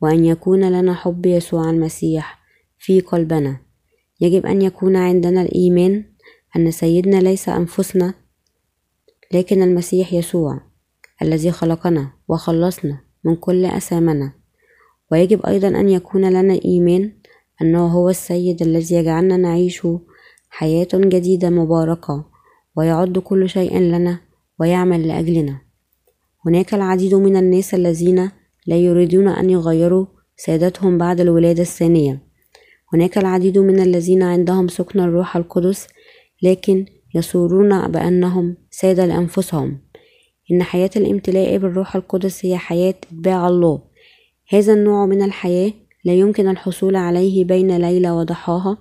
وأن 0.00 0.24
يكون 0.24 0.72
لنا 0.72 0.94
حب 0.94 1.26
يسوع 1.26 1.70
المسيح 1.70 2.38
في 2.78 3.00
قلبنا. 3.00 3.60
يجب 4.20 4.46
أن 4.46 4.62
يكون 4.62 4.96
عندنا 4.96 5.42
الإيمان 5.42 6.04
أن 6.56 6.70
سيدنا 6.70 7.16
ليس 7.16 7.48
أنفسنا 7.48 8.14
لكن 9.34 9.62
المسيح 9.62 10.12
يسوع 10.12 10.60
الذي 11.22 11.50
خلقنا 11.50 12.12
وخلصنا. 12.28 13.07
من 13.28 13.36
كل 13.36 13.64
أثامنا. 13.64 14.32
ويجب 15.12 15.46
أيضا 15.46 15.68
أن 15.68 15.88
يكون 15.88 16.30
لنا 16.30 16.58
إيمان 16.64 17.12
أنه 17.62 17.86
هو 17.86 18.08
السيد 18.08 18.62
الذي 18.62 18.94
يجعلنا 18.94 19.36
نعيش 19.36 19.86
حياة 20.50 20.88
جديدة 20.94 21.50
مباركة 21.50 22.24
ويعد 22.76 23.18
كل 23.18 23.48
شيء 23.48 23.78
لنا 23.78 24.20
ويعمل 24.60 25.08
لأجلنا. 25.08 25.60
هناك 26.46 26.74
العديد 26.74 27.14
من 27.14 27.36
الناس 27.36 27.74
الذين 27.74 28.30
لا 28.66 28.76
يريدون 28.76 29.28
أن 29.28 29.50
يغيروا 29.50 30.06
سادتهم 30.36 30.98
بعد 30.98 31.20
الولادة 31.20 31.62
الثانية. 31.62 32.22
هناك 32.92 33.18
العديد 33.18 33.58
من 33.58 33.80
الذين 33.80 34.22
عندهم 34.22 34.68
سكن 34.68 35.00
الروح 35.00 35.36
القدس 35.36 35.86
لكن 36.42 36.86
يصورون 37.14 37.88
بأنهم 37.88 38.56
سادة 38.70 39.06
لأنفسهم 39.06 39.78
إن 40.52 40.62
حياة 40.62 40.90
الامتلاء 40.96 41.58
بالروح 41.58 41.96
القدس 41.96 42.46
هي 42.46 42.56
حياة 42.56 42.94
إتباع 43.12 43.48
الله 43.48 43.80
هذا 44.48 44.72
النوع 44.72 45.06
من 45.06 45.22
الحياة 45.22 45.72
لا 46.04 46.14
يمكن 46.14 46.48
الحصول 46.48 46.96
عليه 46.96 47.44
بين 47.44 47.76
ليلة 47.76 48.14
وضحاها 48.14 48.78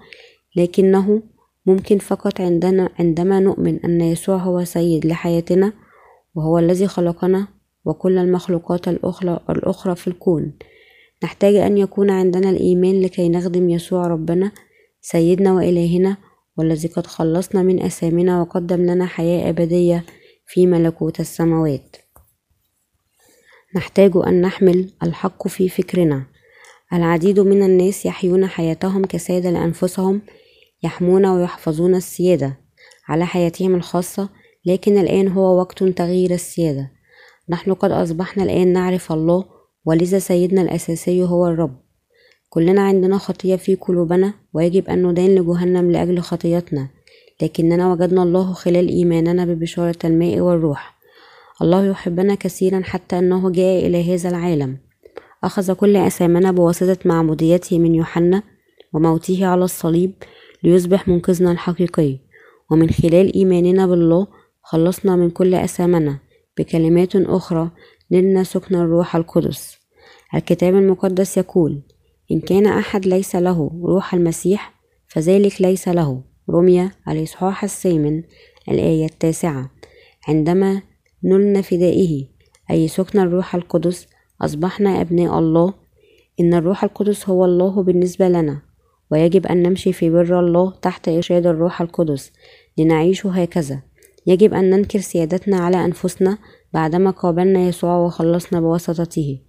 لكنه 0.56 1.22
ممكن 1.66 1.98
فقط 1.98 2.42
عندنا 2.42 2.90
عندما 3.00 3.40
نؤمن 3.40 3.80
أن 3.80 4.02
يسوع 4.02 4.38
هو 4.38 4.64
سيد 4.64 5.06
لحياتنا 5.06 5.74
وهو 6.36 6.60
الذي 6.60 6.88
خلقنا 6.88 7.48
وكل 7.86 8.18
المخلوقات 8.18 8.88
الأخرى, 8.88 9.40
الأخرى 9.50 9.96
في 9.96 10.08
الكون. 10.08 10.54
نحتاج 11.24 11.56
أن 11.56 11.78
يكون 11.78 12.10
عندنا 12.10 12.50
الإيمان 12.50 13.02
لكي 13.02 13.30
نخدم 13.30 13.70
يسوع 13.70 14.08
ربنا 14.08 14.52
سيدنا 15.02 15.54
وإلهنا 15.54 16.18
والذي 16.58 16.88
قد 16.88 17.08
خلصنا 17.08 17.64
من 17.64 17.82
أثامنا 17.82 18.42
وقدم 18.42 18.82
لنا 18.86 19.06
حياة 19.06 19.50
أبدية. 19.50 20.04
في 20.50 20.68
ملكوت 20.68 21.20
السماوات. 21.20 21.96
نحتاج 23.75 24.12
أن 24.27 24.42
نحمل 24.42 24.89
الحق 25.04 25.48
في 25.48 25.70
فكرنا. 25.70 26.25
العديد 26.94 27.39
من 27.39 27.63
الناس 27.63 28.06
يحيون 28.06 28.48
حياتهم 28.48 29.06
كسادة 29.06 29.50
لأنفسهم 29.51 30.22
يحمون 30.84 31.25
ويحفظون 31.25 31.96
السيادة 31.96 32.58
على 33.08 33.25
حياتهم 33.25 33.75
الخاصة 33.75 34.30
لكن 34.66 34.98
الآن 34.98 35.27
هو 35.27 35.60
وقت 35.60 35.84
تغيير 35.84 36.32
السيادة. 36.32 36.92
نحن 37.50 37.74
قد 37.74 37.92
أصبحنا 37.92 38.44
الآن 38.44 38.74
نعرف 38.74 39.12
الله 39.12 39.46
ولذا 39.86 40.20
سيدنا 40.20 40.62
الأساسي 40.62 41.24
هو 41.24 41.48
الرب. 41.48 41.77
كلنا 42.50 42.82
عندنا 42.82 43.18
خطية 43.18 43.56
في 43.56 43.75
قلوبنا 43.75 44.34
ويجب 44.54 44.89
أن 44.89 45.08
ندان 45.08 45.36
لجهنم 45.36 45.92
لأجل 45.92 46.20
خطيتنا. 46.20 46.97
لكننا 47.41 47.91
وجدنا 47.91 48.24
الله 48.24 48.53
خلال 48.53 48.89
إيماننا 48.89 49.46
ببشارة 49.46 49.98
الماء 50.03 50.39
والروح. 50.39 50.98
الله 51.62 51.86
يحبنا 51.86 52.36
كثيرا 52.36 52.82
حتى 52.84 53.20
أنه 53.20 53.50
جاء 53.50 53.88
إلى 53.88 54.13
هذا 54.13 54.29
العالم. 54.29 54.77
أخذ 55.44 55.74
كل 55.74 55.96
أثامنا 55.96 56.51
بواسطة 56.51 56.98
معموديته 57.06 57.79
من 57.79 57.96
يوحنا 57.96 58.44
وموته 58.94 59.46
على 59.46 59.63
الصليب 59.63 60.13
ليصبح 60.63 61.08
منقذنا 61.08 61.51
الحقيقي. 61.51 62.20
ومن 62.72 62.89
خلال 62.89 63.36
إيماننا 63.36 63.88
بالله 63.88 64.27
خلصنا 64.63 65.15
من 65.15 65.29
كل 65.29 65.53
أثامنا 65.53 66.17
بكلمات 66.58 67.15
أخرى 67.15 67.72
نلنا 68.12 68.44
سكن 68.44 68.75
الروح 68.75 69.15
القدس. 69.15 69.77
الكتاب 70.36 70.75
المقدس 70.75 71.38
يقول 71.38 71.82
إن 72.32 72.39
كان 72.39 72.65
أحد 72.67 73.06
ليس 73.06 73.36
له 73.36 73.72
روح 73.84 74.13
المسيح 74.13 74.74
فذلك 75.08 75.62
ليس 75.62 75.88
له. 75.88 76.24
رمية 76.50 76.92
الإصحاح 77.08 77.63
الثامن 77.63 78.24
الآية 78.70 79.06
التاسعة. 79.06 79.70
عندما 80.27 80.82
نلنا 81.24 81.62
فدائه 81.62 82.25
أي 82.72 82.88
سكن 82.88 83.20
الروح 83.20 83.56
القدس 83.56 84.08
أصبحنا 84.42 85.01
أبناء 85.01 85.39
الله. 85.39 85.74
إن 86.39 86.54
الروح 86.54 86.84
القدس 86.84 87.30
هو 87.30 87.46
الله 87.46 87.84
بالنسبة 87.84 88.30
لنا 88.30 88.62
ويجب 89.12 89.48
أن 89.48 89.63
نمشي 89.63 89.94
في 89.94 90.10
بر 90.10 90.39
الله 90.39 90.74
تحت 90.82 91.08
إرشاد 91.08 91.48
الروح 91.48 91.82
القدس 91.82 92.32
لنعيش 92.77 93.25
هكذا. 93.25 93.82
يجب 94.27 94.54
أن 94.54 94.70
ننكر 94.70 95.00
سيادتنا 95.00 95.58
على 95.58 95.86
أنفسنا 95.86 96.38
بعدما 96.74 97.10
قابلنا 97.10 97.68
يسوع 97.68 97.98
وخلصنا 97.98 98.62
بواسطته. 98.62 99.39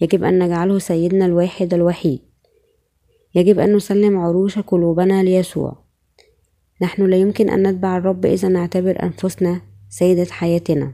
يجب 0.00 0.24
أن 0.24 0.38
نجعله 0.44 0.78
سيدنا 0.78 1.26
الواحد 1.26 1.74
الوحيد. 1.74 2.20
يجب 3.34 3.58
أن 3.58 3.76
نسلم 3.76 4.18
عروش 4.18 4.58
قلوبنا 4.58 5.22
ليسوع. 5.22 5.89
نحن 6.82 7.06
لا 7.06 7.16
يمكن 7.16 7.50
أن 7.50 7.66
نتبع 7.66 7.96
الرب 7.96 8.26
إذا 8.26 8.48
نعتبر 8.48 9.02
أنفسنا 9.02 9.60
سيدة 9.88 10.26
حياتنا. 10.30 10.92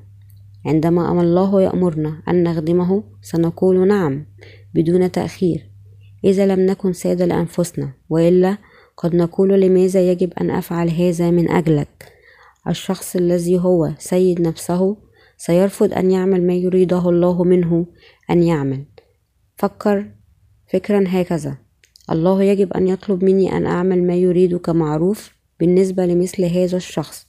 عندما 0.66 1.20
الله 1.20 1.62
يأمرنا 1.62 2.22
أن 2.28 2.42
نخدمه 2.42 3.02
سنقول 3.22 3.88
نعم 3.88 4.26
بدون 4.74 5.12
تأخير. 5.12 5.70
إذا 6.24 6.46
لم 6.46 6.60
نكن 6.60 6.92
سادة 6.92 7.24
لأنفسنا 7.26 7.92
وإلا 8.10 8.58
قد 8.96 9.16
نقول 9.16 9.60
لماذا 9.60 10.10
يجب 10.10 10.32
أن 10.40 10.50
أفعل 10.50 10.90
هذا 10.90 11.30
من 11.30 11.50
أجلك؟ 11.50 12.12
الشخص 12.68 13.16
الذي 13.16 13.58
هو 13.58 13.90
سيد 13.98 14.40
نفسه 14.40 14.96
سيرفض 15.36 15.92
أن 15.92 16.10
يعمل 16.10 16.46
ما 16.46 16.54
يريده 16.54 17.08
الله 17.08 17.44
منه 17.44 17.86
أن 18.30 18.42
يعمل. 18.42 18.84
فكر 19.56 20.06
فكرا 20.72 21.04
هكذا. 21.08 21.58
الله 22.10 22.42
يجب 22.42 22.72
أن 22.72 22.88
يطلب 22.88 23.24
مني 23.24 23.56
أن 23.56 23.66
أعمل 23.66 24.06
ما 24.06 24.14
يريد 24.14 24.56
كمعروف 24.56 25.35
بالنسبة 25.60 26.06
لمثل 26.06 26.44
هذا 26.44 26.76
الشخص. 26.76 27.26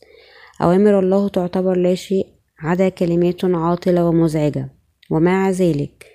أوامر 0.62 1.00
الله 1.00 1.28
تعتبر 1.28 1.78
لا 1.78 1.96
شيء 1.96 2.28
عدا 2.60 2.90
كلمات 2.90 3.46
عاطلة 3.46 4.06
ومزعجة. 4.06 4.70
ومع 5.10 5.50
ذلك 5.50 6.06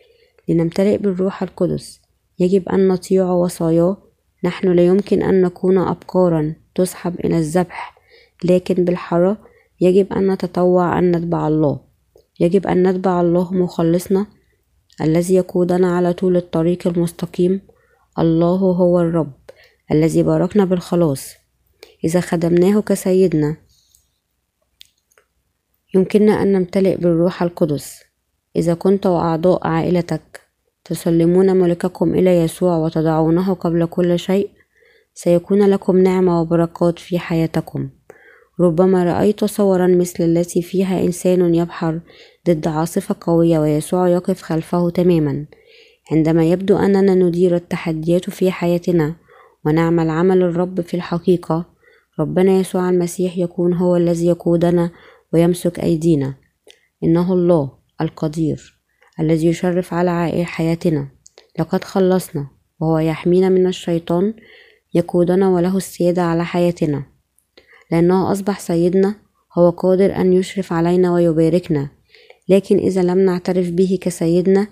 لنمتلئ 0.49 0.97
بالروح 0.97 1.42
القدس 1.42 2.00
يجب 2.38 2.69
أن 2.69 2.88
نطيع 2.88 3.31
وصاياه. 3.31 3.97
نحن 4.45 4.69
لا 4.69 4.87
يمكن 4.87 5.23
أن 5.23 5.42
نكون 5.42 5.78
أبقارا 5.78 6.54
تسحب 6.75 7.21
إلى 7.21 7.38
الذبح 7.38 7.99
لكن 8.45 8.85
بالحرى 8.85 9.37
يجب 9.81 10.12
أن 10.12 10.31
نتطوع 10.31 10.99
أن 10.99 11.16
نتبع 11.16 11.49
الله. 11.49 11.81
يجب 12.40 12.66
أن 12.66 12.88
نتبع 12.88 13.21
الله 13.21 13.54
مخلصنا 13.54 14.26
الذي 15.00 15.35
يقودنا 15.35 15.97
على 15.97 16.12
طول 16.12 16.37
الطريق 16.37 16.87
المستقيم. 16.87 17.61
الله 18.19 18.57
هو 18.57 19.00
الرب 19.00 19.33
الذي 19.92 20.23
باركنا 20.23 20.64
بالخلاص. 20.64 21.41
إذا 22.04 22.21
خدمناه 22.21 22.80
كسيدنا. 22.80 23.56
يمكننا 25.94 26.42
أن 26.42 26.52
نمتلئ 26.52 26.97
بالروح 26.97 27.42
القدس. 27.42 28.00
إذا 28.56 28.74
كنت 28.74 29.07
وأعضاء 29.07 29.66
عائلتك 29.66 30.40
تسلمون 30.85 31.57
ملككم 31.57 32.14
إلى 32.14 32.37
يسوع 32.37 32.77
وتضعونه 32.77 33.55
قبل 33.55 33.87
كل 33.87 34.18
شيء 34.18 34.50
سيكون 35.14 35.70
لكم 35.70 35.98
نعمة 35.98 36.40
وبركات 36.40 36.98
في 36.98 37.18
حياتكم. 37.18 37.90
ربما 38.61 39.05
رأيت 39.05 39.44
صورا 39.44 39.87
مثل 39.87 40.24
التي 40.24 40.62
فيها 40.62 41.00
إنسان 41.00 41.55
يبحر 41.55 42.00
ضد 42.48 42.68
عاصفة 42.68 43.16
قوية 43.20 43.59
ويسوع 43.59 44.09
يقف 44.09 44.42
خلفه 44.42 44.90
تماما. 44.90 45.46
عندما 46.12 46.44
يبدو 46.44 46.77
أننا 46.77 47.14
ندير 47.14 47.57
التحديات 47.57 48.31
في 48.31 48.50
حياتنا 48.50 49.14
ونعمل 49.64 50.11
عمل 50.11 50.42
الرب 50.42 50.81
في 50.81 50.94
الحقيقة 50.94 51.71
ربنا 52.22 52.52
يسوع 52.61 52.90
المسيح 52.90 53.38
يكون 53.38 53.74
هو 53.74 53.96
الذي 53.96 54.26
يقودنا 54.26 54.90
ويمسك 55.32 55.80
أيدينا. 55.80 56.35
إنه 57.04 57.32
الله 57.32 57.72
القدير 58.00 58.80
الذي 59.20 59.46
يشرف 59.46 59.94
على 59.94 60.44
حياتنا. 60.44 61.08
لقد 61.58 61.85
خلصنا 61.85 62.46
وهو 62.80 62.98
يحمينا 62.98 63.48
من 63.48 63.66
الشيطان 63.66 64.35
يقودنا 64.94 65.48
وله 65.48 65.76
السيادة 65.76 66.22
على 66.22 66.44
حياتنا. 66.44 67.02
لأنه 67.90 68.32
أصبح 68.32 68.61
سيدنا 68.61 69.14
هو 69.58 69.70
قادر 69.70 70.16
أن 70.16 70.32
يشرف 70.32 70.72
علينا 70.72 71.12
ويباركنا. 71.12 71.88
لكن 72.48 72.78
إذا 72.78 73.02
لم 73.02 73.18
نعترف 73.18 73.70
به 73.70 73.98
كسيدنا 74.00 74.66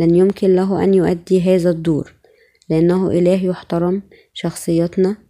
لن 0.00 0.14
يمكن 0.14 0.56
له 0.56 0.84
أن 0.84 0.94
يؤدي 0.94 1.40
هذا 1.40 1.70
الدور. 1.70 2.14
لأنه 2.68 3.10
إله 3.10 3.44
يحترم 3.44 4.02
شخصيتنا 4.34 5.25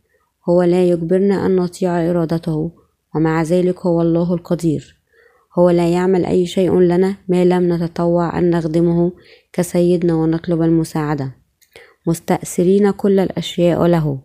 هو 0.49 0.63
لا 0.63 0.89
يجبرنا 0.89 1.47
أن 1.47 1.57
نطيع 1.57 2.11
إرادته 2.11 2.73
ومع 3.15 3.43
ذلك 3.43 3.87
هو 3.87 4.03
الله 4.03 4.35
القدير. 4.35 4.97
هو 5.59 5.71
لا 5.71 5.89
يعمل 5.89 6.25
أي 6.25 6.47
شيء 6.47 6.79
لنا 6.79 7.17
ما 7.29 7.45
لم 7.45 7.73
نتطوع 7.73 8.39
أن 8.39 8.51
نخدمه 8.51 9.13
كسيدنا 9.53 10.15
ونطلب 10.15 10.63
المساعدة. 10.63 11.35
مستأثرين 12.07 12.91
كل 12.91 13.19
الأشياء 13.19 13.87
له 13.87 14.21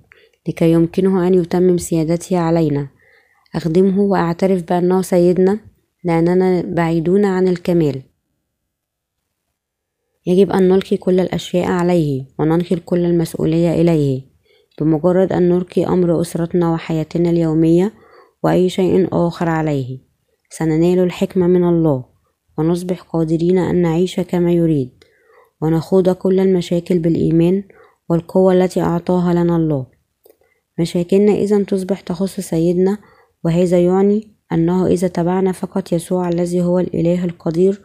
لكي 0.47 0.71
يمكنه 0.71 1.27
أن 1.27 1.34
يتمم 1.34 1.77
سيادته 1.77 2.38
علينا. 2.38 2.88
أخدمه 3.55 4.01
وأعترف 4.01 4.63
بأنه 4.63 5.01
سيدنا 5.01 5.60
لأننا 6.03 6.62
بعيدون 6.62 7.25
عن 7.25 7.47
الكمال. 7.47 8.01
يجب 10.25 10.51
أن 10.51 10.69
نلقي 10.69 10.97
كل 10.97 11.19
الأشياء 11.19 11.71
عليه 11.71 12.25
وننقل 12.39 12.79
كل 12.86 13.05
المسؤولية 13.05 13.81
إليه. 13.81 14.31
بمجرد 14.82 15.34
أن 15.34 15.50
نلقي 15.50 15.86
أمر 15.86 16.22
أسرتنا 16.22 16.74
وحياتنا 16.74 17.30
اليومية 17.30 17.94
وأي 18.44 18.70
شيء 18.70 19.08
آخر 19.12 19.50
عليه 19.50 20.00
سننال 20.50 21.00
الحكمة 21.00 21.48
من 21.48 21.63
الله 21.63 22.06
ونصبح 22.58 23.02
قادرين 23.02 23.58
أن 23.58 23.82
نعيش 23.82 24.20
كما 24.20 24.52
يريد 24.52 25.04
ونخوض 25.62 26.10
كل 26.10 26.39
المشاكل 26.39 27.00
بالإيمان 27.00 27.63
والقوة 28.10 28.54
التي 28.54 28.82
أعطاها 28.82 29.34
لنا 29.34 29.56
الله. 29.56 29.86
مشاكلنا 30.80 31.32
إذا 31.32 31.63
تصبح 31.63 32.00
تخص 32.00 32.39
سيدنا 32.39 32.98
وهذا 33.46 33.80
يعني 33.80 34.36
أنه 34.52 34.88
إذا 34.88 35.08
تبعنا 35.08 35.52
فقط 35.52 35.94
يسوع 35.94 36.30
الذي 36.30 36.62
هو 36.62 36.80
الإله 36.80 37.26
القدير 37.26 37.82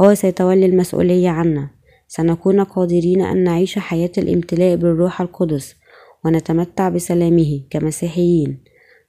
هو 0.00 0.14
سيتولي 0.14 0.66
المسؤولية 0.66 1.28
عنا. 1.28 1.70
سنكون 2.08 2.64
قادرين 2.64 3.22
أن 3.22 3.44
نعيش 3.44 3.78
حياة 3.78 4.12
الامتلاء 4.18 4.76
بالروح 4.76 5.20
القدس 5.20 5.77
ونتمتع 6.24 6.88
بسلامه 6.88 7.60
كمسيحيين 7.70 8.64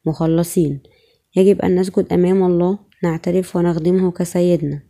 مخلصين. 0.05 0.79
يجب 1.35 1.61
أن 1.61 1.79
نسجد 1.79 2.13
أمام 2.13 2.43
الله 2.43 2.79
نعترف 3.03 3.55
ونخدمه 3.55 4.11
كسيدنا. 4.11 4.81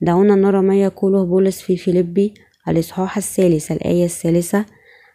دعونا 0.00 0.34
نرى 0.34 0.62
ما 0.62 0.82
يقوله 0.82 1.24
بولس 1.24 1.60
في 1.60 1.76
فيلبي 1.76 2.34
الإصحاح 2.68 3.16
الثالث 3.16 3.72
الآية 3.72 4.04
الثالثة 4.04 4.66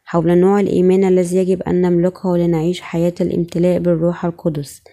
حول 0.03 0.37
نوع 0.37 0.59
الإيمان 0.59 1.03
الذي 1.03 1.37
يجب 1.37 1.61
أن 1.61 1.81
نملكه 1.81 2.37
لنعيش 2.37 2.81
حياة 2.81 3.13
الامتلاء 3.21 3.79
بالروح 3.79 4.25
القدس. 4.25 4.83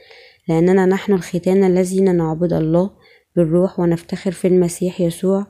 لأننا 0.48 0.86
نحن 0.86 1.12
الختان 1.12 1.64
الذين 1.64 2.16
نعبد 2.16 2.52
الله 2.52 2.90
بالروح 3.36 3.80
ونفتخر 3.80 4.30
في 4.30 4.48
المسيح 4.48 5.00
يسوع 5.00 5.46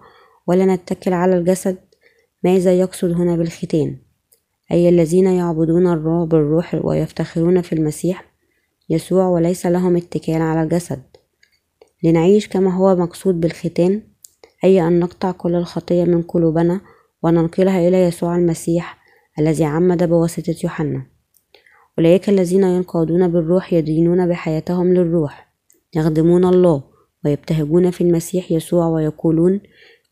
ولا 0.47 0.67
نتكل 0.67 1.13
على 1.13 1.37
الجسد. 1.39 1.77
ماذا 2.45 2.73
يقصد 2.73 3.13
هنا 3.13 3.37
بالختان؟ 3.37 3.97
أي 4.73 4.89
الذين 4.89 5.27
يعبدون 5.27 5.93
الله 5.93 6.27
بالروح 6.27 6.81
ويفتخرون 6.85 7.63
في 7.63 7.73
المسيح 7.73 8.25
يسوع 8.91 9.27
وليس 9.27 9.67
لهم 9.67 9.97
اتكال 9.97 10.43
على 10.43 10.63
الجسد. 10.63 11.03
لنعيش 12.03 12.49
كما 12.49 12.77
هو 12.77 12.97
مقصود 12.97 13.41
بالختان 13.41 14.03
أي 14.65 14.89
أن 14.89 15.01
نقطع 15.01 15.31
كل 15.31 15.55
الخطية 15.55 16.05
من 16.05 16.23
قلوبنا 16.23 16.81
وننقلها 17.23 17.89
إلى 17.89 18.03
يسوع 18.03 18.37
المسيح 18.37 18.99
الذي 19.39 19.65
عمد 19.65 20.09
بواسطة 20.09 20.55
يوحنا. 20.65 21.07
أولئك 21.99 22.29
الذين 22.29 22.65
ينقادون 22.65 23.29
بالروح 23.29 23.73
يدينون 23.73 24.29
بحياتهم 24.29 24.95
للروح 24.95 25.53
يخدمون 25.95 26.45
الله 26.45 26.83
ويبتهجون 27.25 27.91
في 27.91 28.01
المسيح 28.01 28.53
يسوع 28.53 28.87
ويقولون 28.87 29.61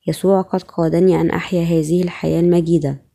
يسوع 0.06 0.40
قد 0.40 0.62
قادني 0.62 1.20
أن 1.20 1.30
أحيا 1.30 1.62
هذه 1.62 2.02
الحياة 2.02 2.40
المجيدة. 2.40 3.07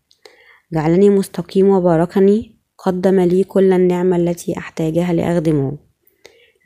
جعلني 0.74 1.10
مستقيم 1.10 1.70
وباركني 1.70 2.56
قدم 2.78 3.20
لي 3.20 3.44
كل 3.44 3.74
النعمة 3.74 4.16
التي 4.16 4.58
أحتاجها 4.58 5.14
لأخدمه. 5.14 5.78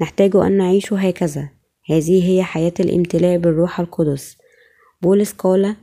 نحتاج 0.01 0.35
أن 0.35 0.57
نعيش 0.57 0.93
هكذا. 0.93 1.49
هذه 1.89 2.29
هي 2.29 2.43
حياة 2.43 2.73
الامتلاء 2.79 3.37
بالروح 3.37 3.79
القدس. 3.79 4.37
بولس 5.01 5.31
قال 5.31 5.75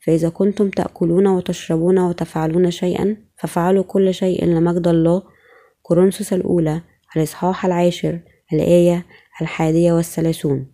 فإذا 0.00 0.28
كنتم 0.28 0.70
تأكلون 0.70 1.26
وتشربون 1.26 1.98
وتفعلون 1.98 2.70
شيئا 2.70 3.16
ففعلوا 3.38 3.84
كل 3.84 4.14
شيء 4.14 4.44
لمجد 4.44 4.88
الله. 4.88 5.22
كورنثوس 5.82 6.32
الأولى 6.32 6.80
الإصحاح 7.16 7.66
العاشر 7.66 8.18
الآية 8.52 9.06
الحادية 9.40 9.92
والثلاثون. 9.92 10.66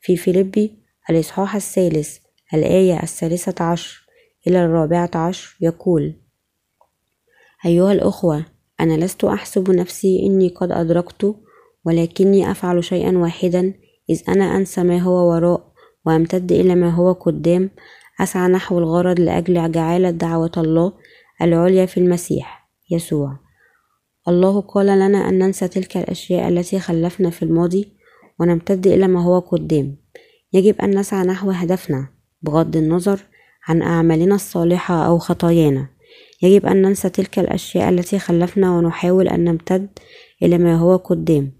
في 0.00 0.16
فيلبي 0.16 0.78
الإصحاح 1.10 1.54
الثالث 1.54 2.18
الآية 2.54 3.02
الثالثة 3.02 3.64
عشر 3.64 4.06
إلى 4.46 4.64
الرابعة 4.64 5.10
عشر 5.14 5.56
يقول 5.60 6.25
أيها 7.64 7.92
الأخوة 7.92 8.44
أنا 8.80 9.04
لست 9.04 9.24
أحسب 9.24 9.70
نفسي 9.70 10.26
إني 10.26 10.48
قد 10.48 10.72
أدركت 10.72 11.36
ولكني 11.84 12.50
أفعل 12.50 12.84
شيئا 12.84 13.18
واحدا 13.18 13.74
إذ 14.10 14.22
أنا 14.28 14.56
أنسى 14.56 14.82
ما 14.82 14.98
هو 14.98 15.30
وراء 15.30 15.72
وأمتد 16.06 16.52
إلى 16.52 16.74
ما 16.74 16.90
هو 16.90 17.12
قدام 17.12 17.70
أسعى 18.20 18.48
نحو 18.48 18.78
الغرض 18.78 19.20
لأجل 19.20 19.72
جعالة 19.72 20.10
دعوة 20.10 20.52
الله 20.56 20.92
العليا 21.42 21.86
في 21.86 22.00
المسيح 22.00 22.68
يسوع. 22.90 23.38
الله 24.28 24.60
قال 24.60 24.86
لنا 24.86 25.28
أن 25.28 25.38
ننسى 25.38 25.68
تلك 25.68 25.96
الأشياء 25.96 26.48
التي 26.48 26.80
خلفنا 26.80 27.30
في 27.30 27.42
الماضي 27.42 27.92
ونمتد 28.40 28.86
إلى 28.86 29.08
ما 29.08 29.24
هو 29.24 29.38
قدام. 29.38 29.96
يجب 30.52 30.80
أن 30.80 30.98
نسعى 30.98 31.26
نحو 31.26 31.50
هدفنا 31.50 32.08
بغض 32.42 32.76
النظر 32.76 33.20
عن 33.68 33.82
أعمالنا 33.82 34.34
الصالحة 34.34 35.06
أو 35.06 35.18
خطايانا. 35.18 35.95
يجب 36.42 36.66
أن 36.66 36.82
ننسى 36.82 37.08
تلك 37.08 37.38
الأشياء 37.38 37.88
التي 37.88 38.18
خلفنا 38.18 38.70
ونحاول 38.70 39.28
أن 39.28 39.44
نمتد 39.44 39.88
إلى 40.42 40.58
ما 40.58 40.76
هو 40.76 40.96
قدام 40.96 41.52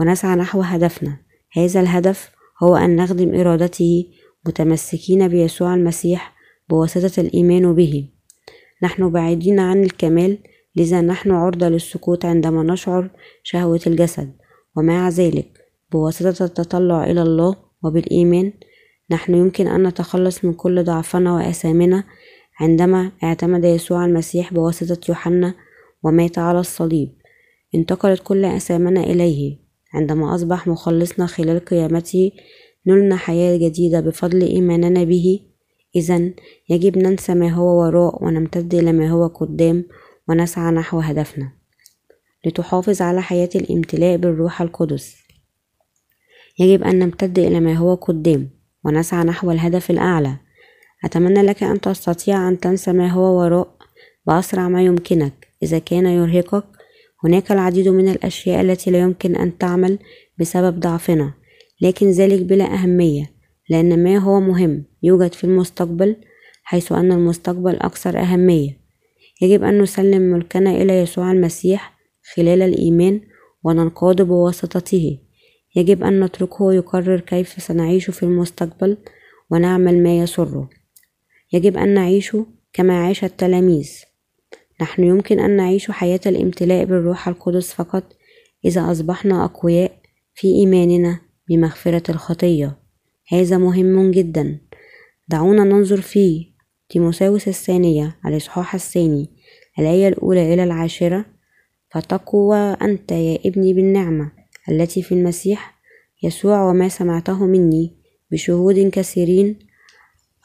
ونسعى 0.00 0.36
نحو 0.36 0.60
هدفنا. 0.60 1.16
هذا 1.52 1.80
الهدف 1.80 2.30
هو 2.62 2.76
أن 2.76 2.96
نخدم 2.96 3.34
إرادته 3.34 4.04
متمسكين 4.46 5.28
بيسوع 5.28 5.74
المسيح 5.74 6.34
بواسطة 6.68 7.20
الإيمان 7.20 7.74
به. 7.74 8.08
نحن 8.82 9.10
بعيدين 9.10 9.60
عن 9.60 9.84
الكمال 9.84 10.38
لذا 10.76 11.00
نحن 11.00 11.30
عرضة 11.30 11.68
للسقوط 11.68 12.24
عندما 12.24 12.62
نشعر 12.62 13.10
شهوة 13.42 13.80
الجسد. 13.86 14.32
ومع 14.76 15.08
ذلك 15.08 15.58
بواسطة 15.92 16.44
التطلع 16.44 17.04
إلى 17.04 17.22
الله 17.22 17.56
وبالإيمان 17.82 18.52
نحن 19.10 19.34
يمكن 19.34 19.66
أن 19.66 19.86
نتخلص 19.86 20.44
من 20.44 20.52
كل 20.52 20.84
ضعفنا 20.84 21.34
وأثامنا 21.34 22.04
عندما 22.60 23.12
اعتمد 23.22 23.64
يسوع 23.64 24.04
المسيح 24.04 24.54
بواسطة 24.54 25.00
يوحنا 25.08 25.54
ومات 26.02 26.38
على 26.38 26.60
الصليب 26.60 27.12
انتقلت 27.74 28.22
كل 28.22 28.44
أثامنا 28.44 29.00
إليه. 29.00 29.58
عندما 29.94 30.34
أصبح 30.34 30.66
مخلصنا 30.66 31.26
خلال 31.26 31.64
قيامته 31.64 32.30
نلنا 32.86 33.16
حياة 33.16 33.56
جديدة 33.56 34.00
بفضل 34.00 34.42
إيماننا 34.42 35.04
به. 35.04 35.40
إذا 35.96 36.30
يجب 36.68 36.98
ننسى 36.98 37.34
ما 37.34 37.48
هو 37.48 37.80
وراء 37.80 38.24
ونمتد 38.24 38.74
إلى 38.74 38.92
ما 38.92 39.10
هو 39.10 39.26
قدام 39.26 39.84
ونسعى 40.28 40.72
نحو 40.72 40.98
هدفنا. 40.98 41.52
لتحافظ 42.46 43.02
على 43.02 43.22
حياة 43.22 43.50
الامتلاء 43.54 44.16
بالروح 44.16 44.62
القدس 44.62 45.16
يجب 46.58 46.82
أن 46.82 46.98
نمتد 46.98 47.38
إلى 47.38 47.60
ما 47.60 47.74
هو 47.74 47.94
قدام 47.94 48.50
ونسعى 48.84 49.24
نحو 49.24 49.50
الهدف 49.50 49.90
الأعلى. 49.90 50.36
أتمنى 51.04 51.42
لك 51.42 51.62
أن 51.62 51.80
تستطيع 51.80 52.48
أن 52.48 52.60
تنسى 52.60 52.92
ما 52.92 53.08
هو 53.08 53.40
وراء 53.40 53.74
بأسرع 54.26 54.68
ما 54.68 54.82
يمكنك. 54.82 55.48
إذا 55.62 55.78
كان 55.78 56.06
يرهقك 56.06 56.64
هناك 57.24 57.52
العديد 57.52 57.88
من 57.88 58.08
الأشياء 58.08 58.60
التي 58.60 58.90
لا 58.90 58.98
يمكن 58.98 59.36
أن 59.36 59.58
تعمل 59.58 59.98
بسبب 60.38 60.80
ضعفنا. 60.80 61.32
لكن 61.82 62.10
ذلك 62.10 62.42
بلا 62.42 62.74
أهمية 62.74 63.30
لأن 63.70 64.04
ما 64.04 64.18
هو 64.18 64.40
مهم 64.40 64.84
يوجد 65.02 65.32
في 65.32 65.44
المستقبل 65.44 66.16
حيث 66.62 66.92
أن 66.92 67.12
المستقبل 67.12 67.76
أكثر 67.76 68.18
أهمية. 68.18 68.80
يجب 69.42 69.64
أن 69.64 69.82
نسلم 69.82 70.22
ملكنا 70.22 70.70
إلى 70.70 70.98
يسوع 70.98 71.32
المسيح 71.32 71.98
خلال 72.34 72.62
الإيمان 72.62 73.20
وننقاد 73.64 74.22
بواسطته. 74.22 75.18
يجب 75.76 76.04
أن 76.04 76.24
نتركه 76.24 76.72
يقرر 76.72 77.20
كيف 77.20 77.62
سنعيش 77.62 78.10
في 78.10 78.22
المستقبل 78.22 78.96
ونعمل 79.50 80.02
ما 80.02 80.18
يسره. 80.18 80.68
يجب 81.52 81.76
أن 81.76 81.94
نعيش 81.94 82.36
كما 82.72 83.06
عاش 83.06 83.24
التلاميذ. 83.24 83.90
نحن 84.80 85.04
يمكن 85.04 85.40
أن 85.40 85.56
نعيش 85.56 85.90
حياة 85.90 86.20
الامتلاء 86.26 86.84
بالروح 86.84 87.28
القدس 87.28 87.72
فقط 87.72 88.16
إذا 88.64 88.90
أصبحنا 88.92 89.44
أقوياء 89.44 89.92
في 90.34 90.48
إيماننا 90.48 91.20
بمغفرة 91.48 92.10
الخطية. 92.10 92.76
هذا 93.32 93.58
مهم 93.58 94.10
جدا. 94.10 94.58
دعونا 95.28 95.64
ننظر 95.64 96.00
في 96.00 96.46
تيموساوس 96.88 97.48
الثانية 97.48 98.16
الإصحاح 98.26 98.74
الثاني 98.74 99.28
الآية 99.78 100.08
الأولى 100.08 100.54
إلى 100.54 100.64
العاشرة 100.64 101.24
فتقوى 101.90 102.56
أنت 102.58 103.12
يا 103.12 103.38
ابني 103.46 103.74
بالنعمة 103.74 104.32
التي 104.68 105.02
في 105.02 105.12
المسيح 105.12 105.80
يسوع 106.22 106.70
وما 106.70 106.88
سمعته 106.88 107.46
مني 107.46 107.96
بشهود 108.32 108.78
كثيرين 108.78 109.58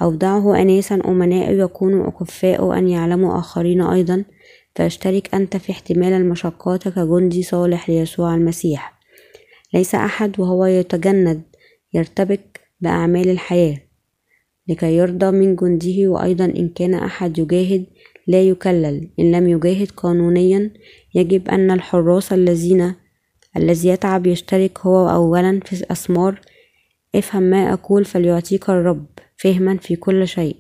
أودعه 0.02 0.62
أناسا 0.62 1.02
أمناء 1.08 1.54
يكونوا 1.54 2.08
أكفاء 2.08 2.78
أن 2.78 2.90
يعلموا 2.90 3.40
آخرين 3.40 3.82
أيضا. 3.82 4.24
فاشترك 4.76 5.36
أنت 5.36 5.58
في 5.58 5.72
احتمال 5.72 6.14
المشقات 6.14 6.88
كجندي 6.88 7.44
صالح 7.44 7.90
ليسوع 7.90 8.36
المسيح. 8.36 9.00
ليس 9.74 9.96
أحد 9.96 10.40
وهو 10.40 10.66
يتجند 10.66 11.42
يرتبك 11.94 12.60
بأعمال 12.82 13.30
الحياة. 13.30 13.78
لكي 14.68 14.98
يرضى 14.98 15.32
من 15.32 15.56
جنده 15.56 16.10
وأيضا 16.12 16.46
إن 16.46 16.70
كان 16.70 16.94
أحد 16.94 17.38
يجاهد 17.38 17.86
لا 18.28 18.42
يكلل. 18.42 19.10
إن 19.20 19.32
لم 19.32 19.50
يجاهد 19.50 19.92
قانونيا 19.92 20.72
يجب 21.16 21.50
أن 21.50 21.72
الحراس 21.72 22.34
الذين 22.34 22.94
الذي 23.58 23.90
يتعب 23.90 24.28
يشترك 24.28 24.80
هو 24.80 25.10
أولا 25.10 25.60
في 25.66 25.74
الأثمار 25.74 26.42
افهم 27.20 27.44
ما 27.44 27.74
أقول 27.74 28.06
فليعطيك 28.06 28.70
الرب 28.70 29.06
فهما 29.38 29.78
في 29.78 29.96
كل 29.96 30.28
شيء. 30.28 30.58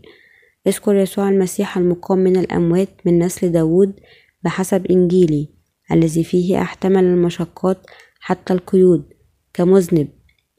اذكر 0.67 0.95
يسوع 0.95 1.29
المسيح 1.29 1.77
المقام 1.77 2.17
من 2.17 2.37
الأموات 2.37 2.89
من 3.05 3.19
نسل 3.19 3.51
داود 3.51 3.99
بحسب 4.43 4.85
إنجيلي 4.85 5.49
الذي 5.91 6.23
فيه 6.23 6.61
أحتمل 6.61 7.03
المشقات 7.03 7.77
حتى 8.19 8.53
القيود 8.53 9.03
كمذنب. 9.53 10.07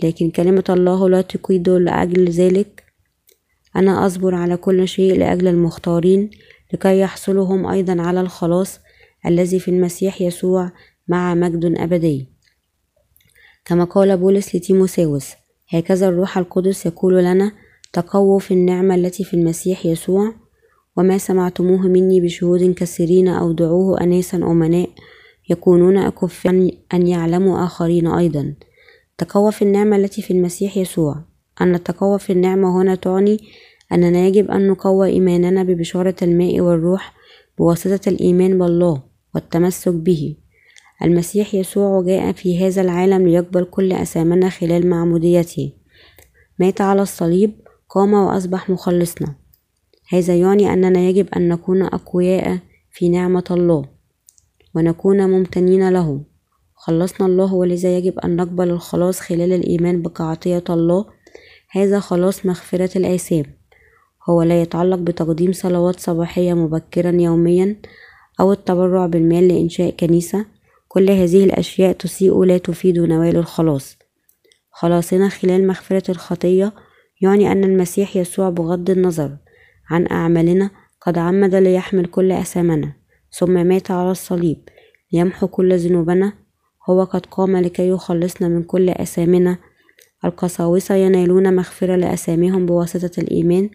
لكن 0.02 0.30
كلمة 0.30 0.64
الله 0.68 1.08
لا 1.08 1.20
تقيد 1.20 1.68
لأجل 1.68 2.30
ذلك. 2.30 2.84
أنا 3.76 4.06
أصبر 4.06 4.34
على 4.34 4.56
كل 4.56 4.88
شيء 4.88 5.18
لأجل 5.18 5.48
المختارين 5.48 6.30
لكي 6.72 7.00
يحصلوا 7.00 7.44
هم 7.44 7.66
أيضا 7.66 8.02
على 8.02 8.20
الخلاص 8.20 8.80
الذي 9.26 9.60
في 9.60 9.68
المسيح 9.70 10.22
يسوع 10.22 10.72
مع 11.08 11.34
مجد 11.34 11.64
أبدي. 11.78 12.28
كما 13.64 13.84
قال 13.84 14.16
بولس 14.16 14.54
لتيموساوس 14.54 15.32
هكذا 15.68 16.08
الروح 16.08 16.38
القدس 16.38 16.86
يقول 16.86 17.24
لنا 17.24 17.52
تقووا 17.92 18.38
في 18.38 18.54
النعمة 18.54 18.94
التي 18.94 19.24
في 19.24 19.34
المسيح 19.34 19.86
يسوع 19.86 20.34
وما 20.96 21.18
سمعتموه 21.18 21.80
مني 21.80 22.20
بشهود 22.20 22.74
كثيرين 22.74 23.28
أودعوه 23.28 24.00
أناسا 24.00 24.36
أمناء 24.36 24.88
يكونون 25.50 25.96
أكفاء 25.96 26.70
أن 26.94 27.06
يعلموا 27.06 27.64
آخرين 27.64 28.06
أيضا. 28.06 28.54
تقوى 29.18 29.52
في 29.52 29.62
النعمة 29.62 29.96
التي 29.96 30.22
في 30.22 30.30
المسيح 30.30 30.76
يسوع. 30.76 31.24
أن 31.60 31.74
التقوى 31.74 32.18
في 32.18 32.32
النعمة 32.32 32.82
هنا 32.82 32.94
تعني 32.94 33.38
أننا 33.92 34.26
يجب 34.26 34.50
أن 34.50 34.68
نقوى 34.68 35.08
إيماننا 35.08 35.62
ببشارة 35.62 36.16
الماء 36.22 36.60
والروح 36.60 37.14
بواسطة 37.58 38.08
الإيمان 38.08 38.58
بالله 38.58 39.02
والتمسك 39.34 39.92
به. 39.92 40.36
المسيح 41.02 41.54
يسوع 41.54 42.02
جاء 42.02 42.32
في 42.32 42.66
هذا 42.66 42.82
العالم 42.82 43.28
ليقبل 43.28 43.64
كل 43.64 43.92
أثامنا 43.92 44.48
خلال 44.48 44.86
معموديته. 44.86 45.72
مات 46.58 46.80
على 46.80 47.02
الصليب 47.02 47.50
قام 47.88 48.12
وأصبح 48.14 48.70
مخلصنا. 48.70 49.34
هذا 50.12 50.34
يعني 50.36 50.72
أننا 50.72 51.00
يجب 51.00 51.28
أن 51.36 51.48
نكون 51.48 51.82
أقوياء 51.82 52.58
في 52.90 53.08
نعمة 53.08 53.44
الله 53.50 53.84
ونكون 54.74 55.30
ممتنين 55.30 55.88
له. 55.88 56.20
خلصنا 56.74 57.26
الله 57.26 57.54
ولذا 57.54 57.96
يجب 57.98 58.18
أن 58.18 58.36
نقبل 58.36 58.70
الخلاص 58.70 59.20
خلال 59.20 59.52
الإيمان 59.52 60.02
بكعطية 60.02 60.64
الله. 60.70 61.04
هذا 61.70 62.00
خلاص 62.00 62.46
مغفرة 62.46 62.98
الآثام. 62.98 63.44
هو 64.28 64.42
لا 64.42 64.62
يتعلق 64.62 64.98
بتقديم 64.98 65.52
صلوات 65.52 66.00
صباحية 66.00 66.54
مبكرا 66.54 67.10
يوميا 67.10 67.76
أو 68.40 68.52
التبرع 68.52 69.06
بالمال 69.06 69.48
لإنشاء 69.48 69.90
كنيسة. 69.90 70.55
كل 70.96 71.10
هذه 71.10 71.44
الأشياء 71.44 71.92
تسيء 71.92 72.44
لا 72.44 72.58
تفيد 72.58 72.98
نوال 72.98 73.36
الخلاص. 73.36 73.98
خلاصنا 74.70 75.28
خلال 75.28 75.66
مغفرة 75.66 76.10
الخطية 76.10 76.72
يعني 77.22 77.52
أن 77.52 77.64
المسيح 77.64 78.16
يسوع 78.16 78.50
بغض 78.50 78.90
النظر 78.90 79.36
عن 79.90 80.06
أعمالنا 80.06 80.70
قد 81.00 81.18
عمد 81.18 81.54
ليحمل 81.54 82.06
كل 82.06 82.32
أثامنا 82.32 82.92
ثم 83.30 83.66
مات 83.66 83.90
على 83.90 84.10
الصليب 84.10 84.68
ليمحو 85.12 85.46
كل 85.46 85.76
ذنوبنا. 85.78 86.32
هو 86.90 87.04
قد 87.04 87.26
قام 87.26 87.56
لكي 87.56 87.88
يخلصنا 87.88 88.48
من 88.48 88.62
كل 88.62 88.90
أثامنا. 88.90 89.58
القساوسة 90.24 90.94
ينالون 90.94 91.56
مغفرة 91.56 91.96
لأثامهم 91.96 92.66
بواسطة 92.66 93.20
الإيمان 93.20 93.70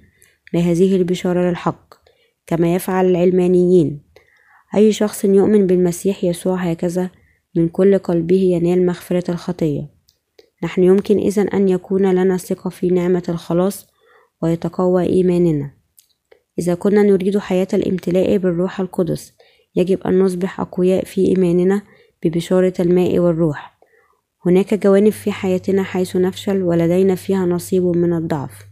بهذه 0.54 0.96
البشارة 0.96 1.50
للحق 1.50 1.94
كما 2.48 2.76
يفعل 2.76 3.06
العلمانيين. 3.06 4.11
أي 4.76 4.92
شخص 4.92 5.26
يؤمن 5.26 5.68
بالمسيح 5.68 6.24
يسوع 6.24 6.58
هكذا 6.58 7.10
من 7.56 7.70
كل 7.70 7.98
قلبه 7.98 8.42
ينال 8.42 8.86
مغفرة 8.86 9.32
الخطية. 9.32 9.90
نحن 10.64 10.84
يمكن 10.84 11.18
إذن 11.18 11.48
أن 11.48 11.70
يكون 11.70 12.12
لنا 12.12 12.38
ثقة 12.38 12.70
في 12.70 12.88
نعمة 12.90 13.24
الخلاص 13.30 13.88
ويتقوى 14.42 15.04
إيماننا. 15.04 15.72
إذا 16.60 16.74
كنا 16.74 17.04
نريد 17.04 17.38
حياة 17.38 17.68
الامتلاء 17.74 18.38
بالروح 18.38 18.80
القدس 18.80 19.34
يجب 19.76 20.02
أن 20.02 20.20
نصبح 20.20 20.60
أقوياء 20.60 21.06
في 21.06 21.28
إيماننا 21.28 21.82
ببشارة 22.24 22.74
الماء 22.80 23.20
والروح. 23.20 23.78
هناك 24.46 24.74
جوانب 24.74 25.12
في 25.12 25.32
حياتنا 25.32 25.84
حيث 25.84 26.16
نفشل 26.16 26.64
ولدينا 26.64 27.16
فيها 27.16 27.46
نصيب 27.46 27.84
من 27.84 28.14
الضعف. 28.14 28.66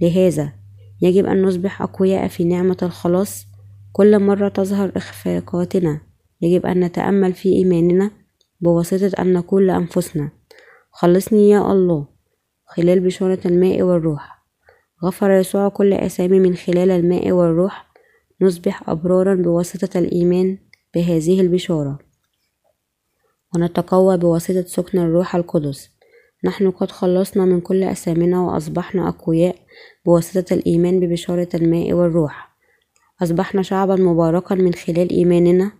لهذا 0.00 0.52
يجب 1.02 1.26
أن 1.26 1.42
نصبح 1.42 1.82
أقوياء 1.82 2.28
في 2.28 2.44
نعمة 2.44 2.76
الخلاص 2.82 3.47
كل 3.92 4.18
مرة 4.18 4.48
تظهر 4.48 4.92
إخفاقاتنا 4.96 6.00
يجب 6.42 6.66
أن 6.66 6.80
نتأمل 6.84 7.32
في 7.32 7.48
إيماننا 7.48 8.10
بواسطة 8.60 9.22
أن 9.22 9.32
نقول 9.32 9.66
لأنفسنا 9.66 10.30
خلصني 10.90 11.50
يا 11.50 11.72
الله 11.72 12.06
خلال 12.66 13.00
بشارة 13.00 13.38
الماء 13.44 13.82
والروح. 13.82 14.38
غفر 15.04 15.30
يسوع 15.30 15.68
كل 15.68 15.92
أسامي 15.92 16.40
من 16.40 16.56
خلال 16.56 16.90
الماء 16.90 17.32
والروح. 17.32 17.86
نصبح 18.40 18.88
أبرارا 18.90 19.34
بواسطة 19.34 19.98
الإيمان 19.98 20.58
بهذه 20.94 21.40
البشارة. 21.40 21.98
ونتقوى 23.54 24.18
بواسطة 24.18 24.62
سكن 24.66 24.98
الروح 24.98 25.36
القدس. 25.36 25.90
نحن 26.44 26.70
قد 26.70 26.90
خلصنا 26.90 27.44
من 27.44 27.60
كل 27.60 27.82
أسامنا 27.82 28.40
وأصبحنا 28.40 29.08
أقوياء 29.08 29.56
بواسطة 30.06 30.54
الإيمان 30.54 31.00
ببشارة 31.00 31.48
الماء 31.54 31.92
والروح. 31.92 32.47
أصبحنا 33.22 33.62
شعبا 33.62 33.96
مباركا 33.96 34.54
من 34.54 34.74
خلال 34.74 35.10
إيماننا. 35.10 35.72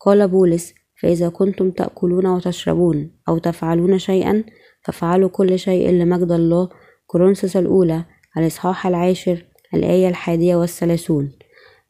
قال 0.00 0.28
بولس 0.28 0.74
فإذا 1.00 1.28
كنتم 1.28 1.70
تأكلون 1.70 2.26
وتشربون 2.26 3.10
أو 3.28 3.38
تفعلون 3.38 3.98
شيئا 3.98 4.44
فافعلوا 4.84 5.28
كل 5.28 5.58
شيء 5.58 5.90
لمجد 5.90 6.32
الله. 6.32 6.68
كورنثوس 7.06 7.56
الأولى 7.56 8.04
الإصحاح 8.36 8.86
العاشر 8.86 9.44
الآية 9.74 10.08
الحادية 10.08 10.56
والثلاثون. 10.56 11.32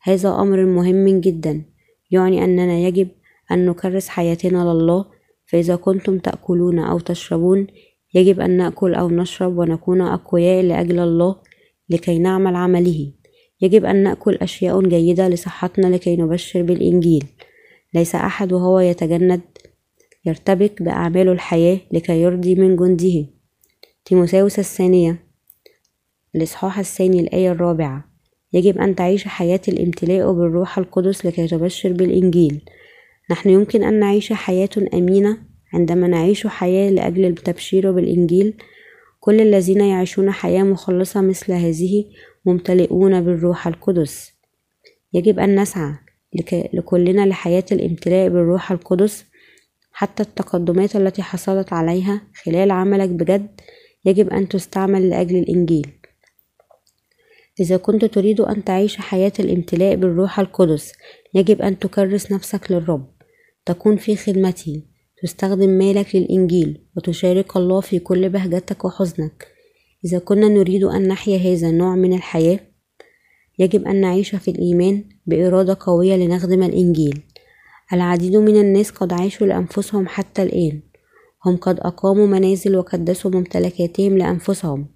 هذا 0.02 0.28
أمر 0.28 0.64
مهم 0.64 1.20
جدا 1.20 1.62
يعني 2.10 2.44
أننا 2.44 2.78
يجب 2.78 3.08
أن 3.52 3.66
نكرس 3.66 4.08
حياتنا 4.08 4.72
لله. 4.72 5.04
فإذا 5.46 5.76
كنتم 5.76 6.18
تأكلون 6.18 6.78
أو 6.78 6.98
تشربون 6.98 7.66
يجب 8.14 8.40
أن 8.40 8.56
نأكل 8.56 8.94
أو 8.94 9.10
نشرب 9.10 9.58
ونكون 9.58 10.00
أقوياء 10.00 10.62
لأجل 10.62 10.98
الله 10.98 11.36
لكي 11.90 12.18
نعمل 12.18 12.56
عمله. 12.56 13.12
يجب 13.62 13.84
أن 13.84 14.02
نأكل 14.02 14.34
أشياء 14.34 14.88
جيدة 14.88 15.28
لصحتنا 15.28 15.86
لكي 15.86 16.16
نبشر 16.16 16.62
بالإنجيل. 16.62 17.24
ليس 17.94 18.14
أحد 18.14 18.52
وهو 18.52 18.80
يتجند 18.80 19.40
يرتبك 20.24 20.82
بأعمال 20.82 21.28
الحياة 21.28 21.78
لكي 21.92 22.22
يرضي 22.22 22.54
من 22.54 22.76
جنده. 22.76 23.26
تيموساوس 24.04 24.58
الثانية 24.58 25.18
الإصحاح 26.34 26.78
الثاني 26.78 27.20
الآية 27.20 27.52
الرابعة. 27.52 28.04
يجب 28.52 28.78
أن 28.78 28.94
تعيش 28.94 29.28
حياة 29.28 29.60
الامتلاء 29.68 30.32
بالروح 30.32 30.78
القدس 30.78 31.26
لكي 31.26 31.46
تبشر 31.46 31.92
بالإنجيل. 31.92 32.60
نحن 33.30 33.50
يمكن 33.50 33.82
أن 33.84 34.00
نعيش 34.00 34.32
حياة 34.32 34.68
أمينة 34.94 35.38
عندما 35.72 36.06
نعيش 36.06 36.46
حياة 36.46 36.90
لأجل 36.90 37.24
التبشير 37.24 37.92
بالإنجيل. 37.92 38.54
كل 39.20 39.40
الذين 39.40 39.80
يعيشون 39.80 40.30
حياة 40.30 40.62
مخلصة 40.62 41.20
مثل 41.20 41.52
هذه 41.52 42.04
ممتلئون 42.46 43.20
بالروح 43.20 43.66
القدس. 43.66 44.32
يجب 45.12 45.38
أن 45.38 45.60
نسعى 45.60 45.94
لكلنا 46.72 47.26
لحياة 47.26 47.64
الامتلاء 47.72 48.28
بالروح 48.28 48.72
القدس. 48.72 49.24
حتى 49.92 50.22
التقدمات 50.22 50.96
التي 50.96 51.22
حصلت 51.22 51.72
عليها 51.72 52.22
خلال 52.44 52.70
عملك 52.70 53.08
بجد 53.08 53.60
يجب 54.04 54.30
أن 54.30 54.48
تستعمل 54.48 55.10
لأجل 55.10 55.36
الإنجيل. 55.36 55.92
إذا 57.60 57.76
كنت 57.76 58.04
تريد 58.04 58.40
أن 58.40 58.64
تعيش 58.64 58.96
حياة 58.96 59.32
الامتلاء 59.40 59.96
بالروح 59.96 60.40
القدس 60.40 60.92
يجب 61.34 61.62
أن 61.62 61.78
تكرس 61.78 62.32
نفسك 62.32 62.72
للرب. 62.72 63.12
تكون 63.66 63.96
في 63.96 64.16
خدمته 64.16 64.82
تستخدم 65.22 65.70
مالك 65.70 66.16
للإنجيل 66.16 66.86
وتشارك 66.96 67.56
الله 67.56 67.80
في 67.80 67.98
كل 67.98 68.28
بهجتك 68.28 68.84
وحزنك. 68.84 69.51
إذا 70.04 70.18
كنا 70.18 70.48
نريد 70.48 70.84
أن 70.84 71.08
نحيا 71.08 71.38
هذا 71.38 71.68
النوع 71.68 71.94
من 71.94 72.12
الحياة 72.12 72.60
يجب 73.58 73.86
أن 73.86 74.00
نعيش 74.00 74.34
في 74.34 74.50
الإيمان 74.50 75.04
بإرادة 75.26 75.76
قوية 75.80 76.16
لنخدم 76.16 76.62
الإنجيل. 76.62 77.22
العديد 77.92 78.36
من 78.36 78.60
الناس 78.60 78.90
قد 78.90 79.12
عاشوا 79.12 79.46
لأنفسهم 79.46 80.08
حتى 80.08 80.42
الآن. 80.42 80.80
هم 81.46 81.56
قد 81.56 81.80
أقاموا 81.80 82.26
منازل 82.26 82.76
وكدسوا 82.76 83.30
ممتلكاتهم 83.30 84.18
لأنفسهم 84.18 84.86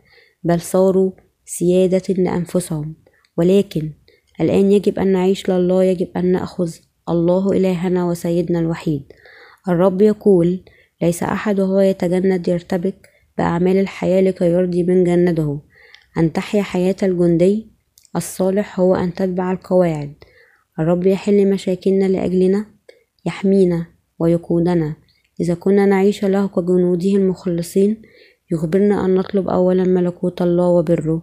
بل 0.44 0.60
صاروا 0.60 1.10
سيادة 1.44 2.14
لأنفسهم. 2.14 2.94
ولكن 3.36 3.90
الآن 4.40 4.72
يجب 4.72 4.98
أن 4.98 5.12
نعيش 5.12 5.50
لله 5.50 5.84
يجب 5.84 6.08
أن 6.16 6.32
نأخذ 6.32 6.74
الله 7.08 7.52
إلهنا 7.52 8.04
وسيدنا 8.04 8.58
الوحيد. 8.58 9.02
الرب 9.68 10.02
يقول 10.02 10.60
ليس 11.02 11.22
أحد 11.22 11.60
وهو 11.60 11.80
يتجند 11.80 12.48
يرتبك 12.48 13.08
بأعمال 13.38 13.76
الحياة 13.76 14.20
لكي 14.20 14.44
يرضي 14.44 14.82
من 14.82 15.04
جنده. 15.04 15.60
أن 16.18 16.32
تحيا 16.32 16.62
حياة 16.62 16.96
الجندي 17.02 17.70
الصالح 18.16 18.80
هو 18.80 18.94
أن 18.94 19.14
تتبع 19.14 19.52
القواعد. 19.52 20.14
الرب 20.78 21.06
يحل 21.06 21.50
مشاكلنا 21.50 22.04
لأجلنا 22.04 22.66
يحمينا 23.26 23.86
ويقودنا. 24.18 24.96
إذا 25.40 25.54
كنا 25.54 25.86
نعيش 25.86 26.24
له 26.24 26.48
كجنوده 26.48 27.10
المخلصين 27.10 28.02
يخبرنا 28.52 29.04
أن 29.04 29.14
نطلب 29.14 29.48
أولا 29.48 29.84
ملكوت 29.84 30.42
الله 30.42 30.68
وبره. 30.68 31.22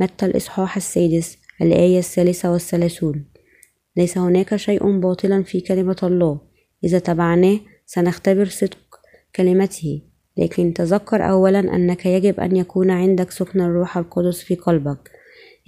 متى 0.00 0.26
الإصحاح 0.26 0.76
السادس 0.76 1.38
الآية 1.62 1.98
الثالثة 1.98 2.52
والثلاثون. 2.52 3.24
ليس 3.96 4.18
هناك 4.18 4.56
شيء 4.56 4.98
باطلا 5.00 5.42
في 5.42 5.60
كلمة 5.60 5.96
الله. 6.02 6.40
إذا 6.84 6.98
تبعناه 6.98 7.60
سنختبر 7.86 8.44
صدق 8.44 9.00
كلمته. 9.36 10.02
لكن 10.40 10.74
تذكر 10.74 11.30
أولا 11.30 11.58
أنك 11.58 12.06
يجب 12.06 12.40
أن 12.40 12.56
يكون 12.56 12.90
عندك 12.90 13.30
سكن 13.30 13.60
الروح 13.60 13.98
القدس 13.98 14.42
في 14.42 14.54
قلبك. 14.54 15.10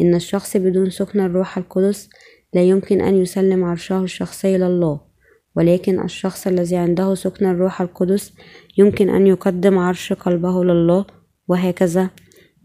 إن 0.01 0.15
الشخص 0.15 0.57
بدون 0.57 0.91
سكن 0.91 1.21
الروح 1.21 1.59
القدس 1.59 2.11
لا 2.55 2.63
يمكن 2.63 3.01
أن 3.01 3.23
يسلم 3.23 3.65
عرشه 3.65 4.03
الشخصي 4.03 4.59
لله 4.59 5.01
ولكن 5.57 6.05
الشخص 6.05 6.47
الذي 6.47 6.77
عنده 6.77 7.15
سكن 7.15 7.47
الروح 7.47 7.81
القدس 7.81 8.33
يمكن 8.79 9.09
أن 9.11 9.27
يقدم 9.27 9.79
عرش 9.79 10.13
قلبه 10.13 10.65
لله 10.65 11.07
وهكذا 11.49 12.11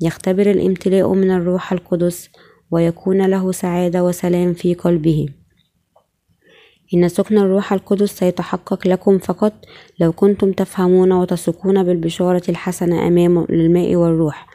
يختبر 0.01 0.51
الامتلاء 0.51 1.13
من 1.13 1.31
الروح 1.31 1.73
القدس 1.73 2.29
ويكون 2.71 3.25
له 3.25 3.51
سعادة 3.51 4.03
وسلام 4.03 4.53
في 4.53 4.73
قلبه. 4.73 5.27
إن 6.93 7.07
سكن 7.07 7.37
الروح 7.37 7.73
القدس 7.73 8.11
سيتحقق 8.11 8.87
لكم 8.87 9.17
فقط 9.17 9.53
لو 9.99 10.11
كنتم 10.11 10.51
تفهمون 10.51 11.11
وتثقون 11.11 11.83
بالبشارة 11.83 12.43
الحسنة 12.49 13.07
أمام 13.07 13.39
الماء 13.39 13.95
والروح. 13.95 14.47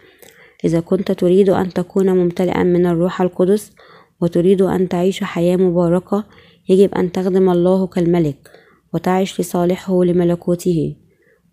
إذا 0.64 0.80
كنت 0.80 1.12
تريد 1.12 1.50
أن 1.50 1.72
تكون 1.72 2.10
ممتلئا 2.10 2.62
من 2.62 2.86
الروح 2.86 3.22
القدس 3.22 3.72
وتريد 4.20 4.62
أن 4.62 4.88
تعيش 4.88 5.24
حياة 5.24 5.56
مباركة 5.56 6.24
يجب 6.68 6.94
أن 6.94 7.12
تخدم 7.12 7.50
الله 7.50 7.86
كالملك 7.86 8.50
وتعيش 8.94 9.40
لصالحه 9.40 10.04
لملكوته. 10.04 10.96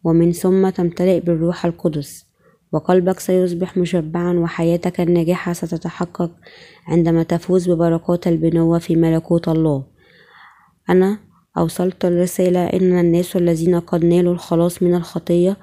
ومن 0.03 0.31
ثم 0.31 0.69
تمتلئ 0.69 1.19
بالروح 1.19 1.65
القدس. 1.65 2.25
وقلبك 2.71 3.19
سيصبح 3.19 3.77
مشبعا 3.77 4.39
وحياتك 4.39 5.01
الناجحة 5.01 5.53
ستتحقق 5.53 6.31
عندما 6.87 7.23
تفوز 7.23 7.69
ببركات 7.69 8.27
البنوة 8.27 8.79
في 8.79 8.95
ملكوت 8.95 9.47
الله. 9.47 9.98
أنا 10.89 11.19
أوصلت 11.57 12.05
الرسالة 12.05 12.65
إن 12.65 12.99
الناس 12.99 13.35
الذين 13.35 13.79
قد 13.79 14.05
نالوا 14.05 14.33
الخلاص 14.33 14.83
من 14.83 14.95
الخطية 14.95 15.57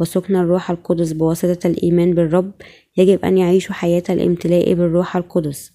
وسكن 0.00 0.36
الروح 0.36 0.70
القدس 0.70 1.12
بواسطة 1.12 1.66
الإيمان 1.66 2.14
بالرب 2.14 2.52
يجب 2.96 3.24
أن 3.24 3.38
يعيشوا 3.38 3.74
حياة 3.74 4.02
الامتلاء 4.10 4.74
بالروح 4.74 5.16
القدس. 5.16 5.72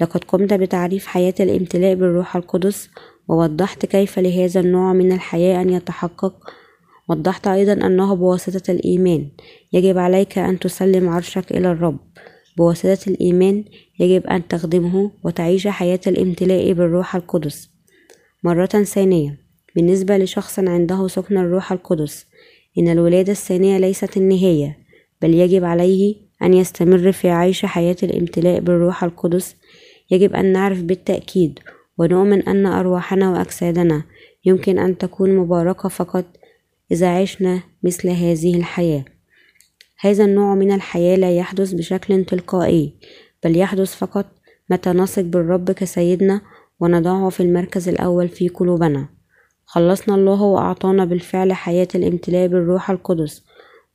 لقد 0.00 0.24
قمت 0.24 0.54
بتعريف 0.54 1.06
حياة 1.06 1.34
الامتلاء 1.40 1.94
بالروح 1.94 2.36
القدس 2.36 2.90
ووضحت 3.28 3.86
كيف 3.86 4.18
لهذا 4.18 4.60
النوع 4.60 4.92
من 4.92 5.12
الحياة 5.12 5.62
أن 5.62 5.70
يتحقق. 5.70 6.34
وضحت 7.08 7.46
أيضا 7.46 7.72
أنه 7.72 8.14
بواسطة 8.14 8.70
الإيمان. 8.70 9.28
يجب 9.72 9.98
عليك 9.98 10.38
أن 10.38 10.58
تسلم 10.58 11.08
عرشك 11.08 11.52
إلى 11.52 11.70
الرب. 11.70 11.98
بواسطة 12.56 13.10
الإيمان 13.10 13.64
يجب 14.00 14.26
أن 14.26 14.48
تخدمه 14.48 15.10
وتعيش 15.24 15.68
حياة 15.68 16.00
الامتلاء 16.06 16.72
بالروح 16.72 17.16
القدس. 17.16 17.75
مرة 18.44 18.66
ثانية. 18.66 19.38
بالنسبة 19.76 20.16
لشخص 20.16 20.58
عنده 20.58 21.08
سكن 21.08 21.36
الروح 21.36 21.72
القدس 21.72 22.26
إن 22.78 22.88
الولادة 22.88 23.32
الثانية 23.32 23.78
ليست 23.78 24.16
النهاية 24.16 24.78
بل 25.22 25.34
يجب 25.34 25.64
عليه 25.64 26.14
أن 26.42 26.54
يستمر 26.54 27.12
في 27.12 27.30
عيش 27.30 27.66
حياة 27.66 27.96
الامتلاء 28.02 28.60
بالروح 28.60 29.04
القدس. 29.04 29.56
يجب 30.10 30.34
أن 30.34 30.52
نعرف 30.52 30.82
بالتأكيد 30.82 31.58
ونؤمن 31.98 32.42
أن 32.42 32.66
أرواحنا 32.66 33.30
وأجسادنا 33.30 34.02
يمكن 34.44 34.78
أن 34.78 34.98
تكون 34.98 35.36
مباركة 35.36 35.88
فقط 35.88 36.24
إذا 36.92 37.18
عشنا 37.18 37.62
مثل 37.82 38.08
هذه 38.08 38.56
الحياة. 38.56 39.04
هذا 40.00 40.24
النوع 40.24 40.54
من 40.54 40.72
الحياة 40.72 41.16
لا 41.16 41.36
يحدث 41.36 41.72
بشكل 41.72 42.24
تلقائي 42.24 42.92
بل 43.44 43.56
يحدث 43.56 43.94
فقط 43.94 44.26
متى 44.70 44.90
نثق 44.90 45.22
بالرب 45.22 45.70
كسيدنا 45.70 46.40
ونضعه 46.80 47.28
في 47.28 47.42
المركز 47.42 47.88
الأول 47.88 48.28
في 48.28 48.48
قلوبنا. 48.48 49.08
خلصنا 49.64 50.14
الله 50.14 50.42
وأعطانا 50.42 51.04
بالفعل 51.04 51.52
حياة 51.52 51.88
الامتلاء 51.94 52.48
بالروح 52.48 52.90
القدس 52.90 53.44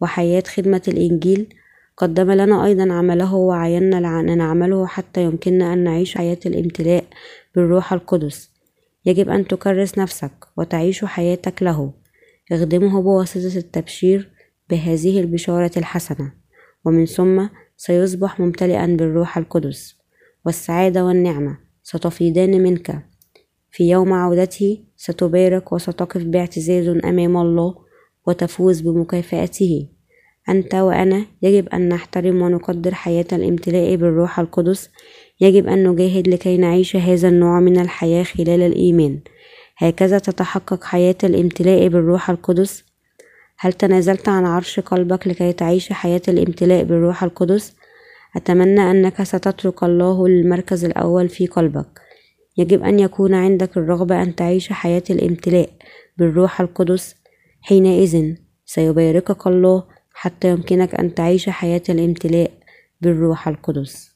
وحياة 0.02 0.44
خدمة 0.48 0.82
الإنجيل. 0.88 1.54
قدم 1.98 2.32
لنا 2.32 2.66
أيضا 2.66 2.94
عمله 2.94 3.36
وعينا 3.36 4.20
أن 4.20 4.38
نعمله 4.38 4.88
حتى 4.88 5.24
يمكننا 5.24 5.74
أن 5.74 5.84
نعيش 5.84 6.18
حياة 6.18 6.40
الامتلاء 6.46 7.04
بالروح 7.56 7.94
القدس. 7.94 8.52
يجب 9.06 9.30
أن 9.30 9.48
تكرس 9.48 9.98
نفسك 9.98 10.32
وتعيش 10.58 11.06
حياتك 11.06 11.64
له. 11.64 11.94
اخدمه 12.52 13.02
بواسطة 13.02 13.58
التبشير 13.58 14.30
بهذه 14.70 15.20
البشارة 15.20 15.72
الحسنة. 15.78 16.32
ومن 16.86 17.06
ثم 17.06 17.48
سيصبح 17.78 18.40
ممتلئا 18.40 18.86
بالروح 18.86 19.38
القدس. 19.38 19.98
والسعادة 20.46 21.06
والنعمة. 21.06 21.71
ستفيضان 21.84 22.64
منك. 22.64 23.06
في 23.72 23.90
يوم 23.90 24.14
عودته 24.14 24.78
ستبارك 24.98 25.72
وستقف 25.72 26.24
باعتزاز 26.24 26.88
أمام 26.88 27.38
الله 27.38 27.76
وتفوز 28.28 28.82
بمكافأته. 28.82 29.88
أنت 30.50 30.76
وأنا 30.76 31.26
يجب 31.42 31.70
أن 31.70 31.90
نحترم 31.90 32.42
ونقدر 32.42 32.94
حياة 32.94 33.26
الامتلاء 33.34 33.96
بالروح 33.96 34.40
القدس. 34.40 34.90
يجب 35.42 35.68
أن 35.68 35.88
نجاهد 35.88 36.28
لكي 36.28 36.58
نعيش 36.58 36.96
هذا 36.96 37.28
النوع 37.28 37.60
من 37.60 37.80
الحياة 37.80 38.24
خلال 38.24 38.62
الإيمان. 38.62 39.20
هكذا 39.78 40.20
تتحقق 40.20 40.84
حياة 40.84 41.16
الامتلاء 41.24 41.88
بالروح 41.88 42.30
القدس. 42.30 42.84
هل 43.60 43.74
تنازلت 43.74 44.30
عن 44.30 44.46
عرش 44.46 44.80
قلبك 44.80 45.28
لكي 45.28 45.54
تعيش 45.54 45.94
حياة 45.94 46.22
الامتلاء 46.28 46.84
بالروح 46.84 47.24
القدس؟ 47.24 47.76
أتمنى 48.36 48.92
أنك 48.92 49.24
ستترك 49.24 49.84
الله 49.84 50.26
المركز 50.26 50.86
الأول 50.86 51.30
في 51.30 51.48
قلبك. 51.48 52.02
يجب 52.58 52.84
أن 52.84 53.00
يكون 53.00 53.34
عندك 53.34 53.78
الرغبة 53.78 54.22
أن 54.22 54.36
تعيش 54.36 54.74
حياة 54.74 55.04
الامتلاء 55.10 55.70
بالروح 56.18 56.62
القدس. 56.62 57.16
حينئذ 57.62 58.36
سيباركك 58.66 59.48
الله 59.48 59.84
حتى 60.14 60.50
يمكنك 60.50 60.96
أن 60.96 61.14
تعيش 61.14 61.50
حياة 61.50 61.82
الامتلاء 61.90 62.52
بالروح 63.02 63.48
القدس. 63.48 64.11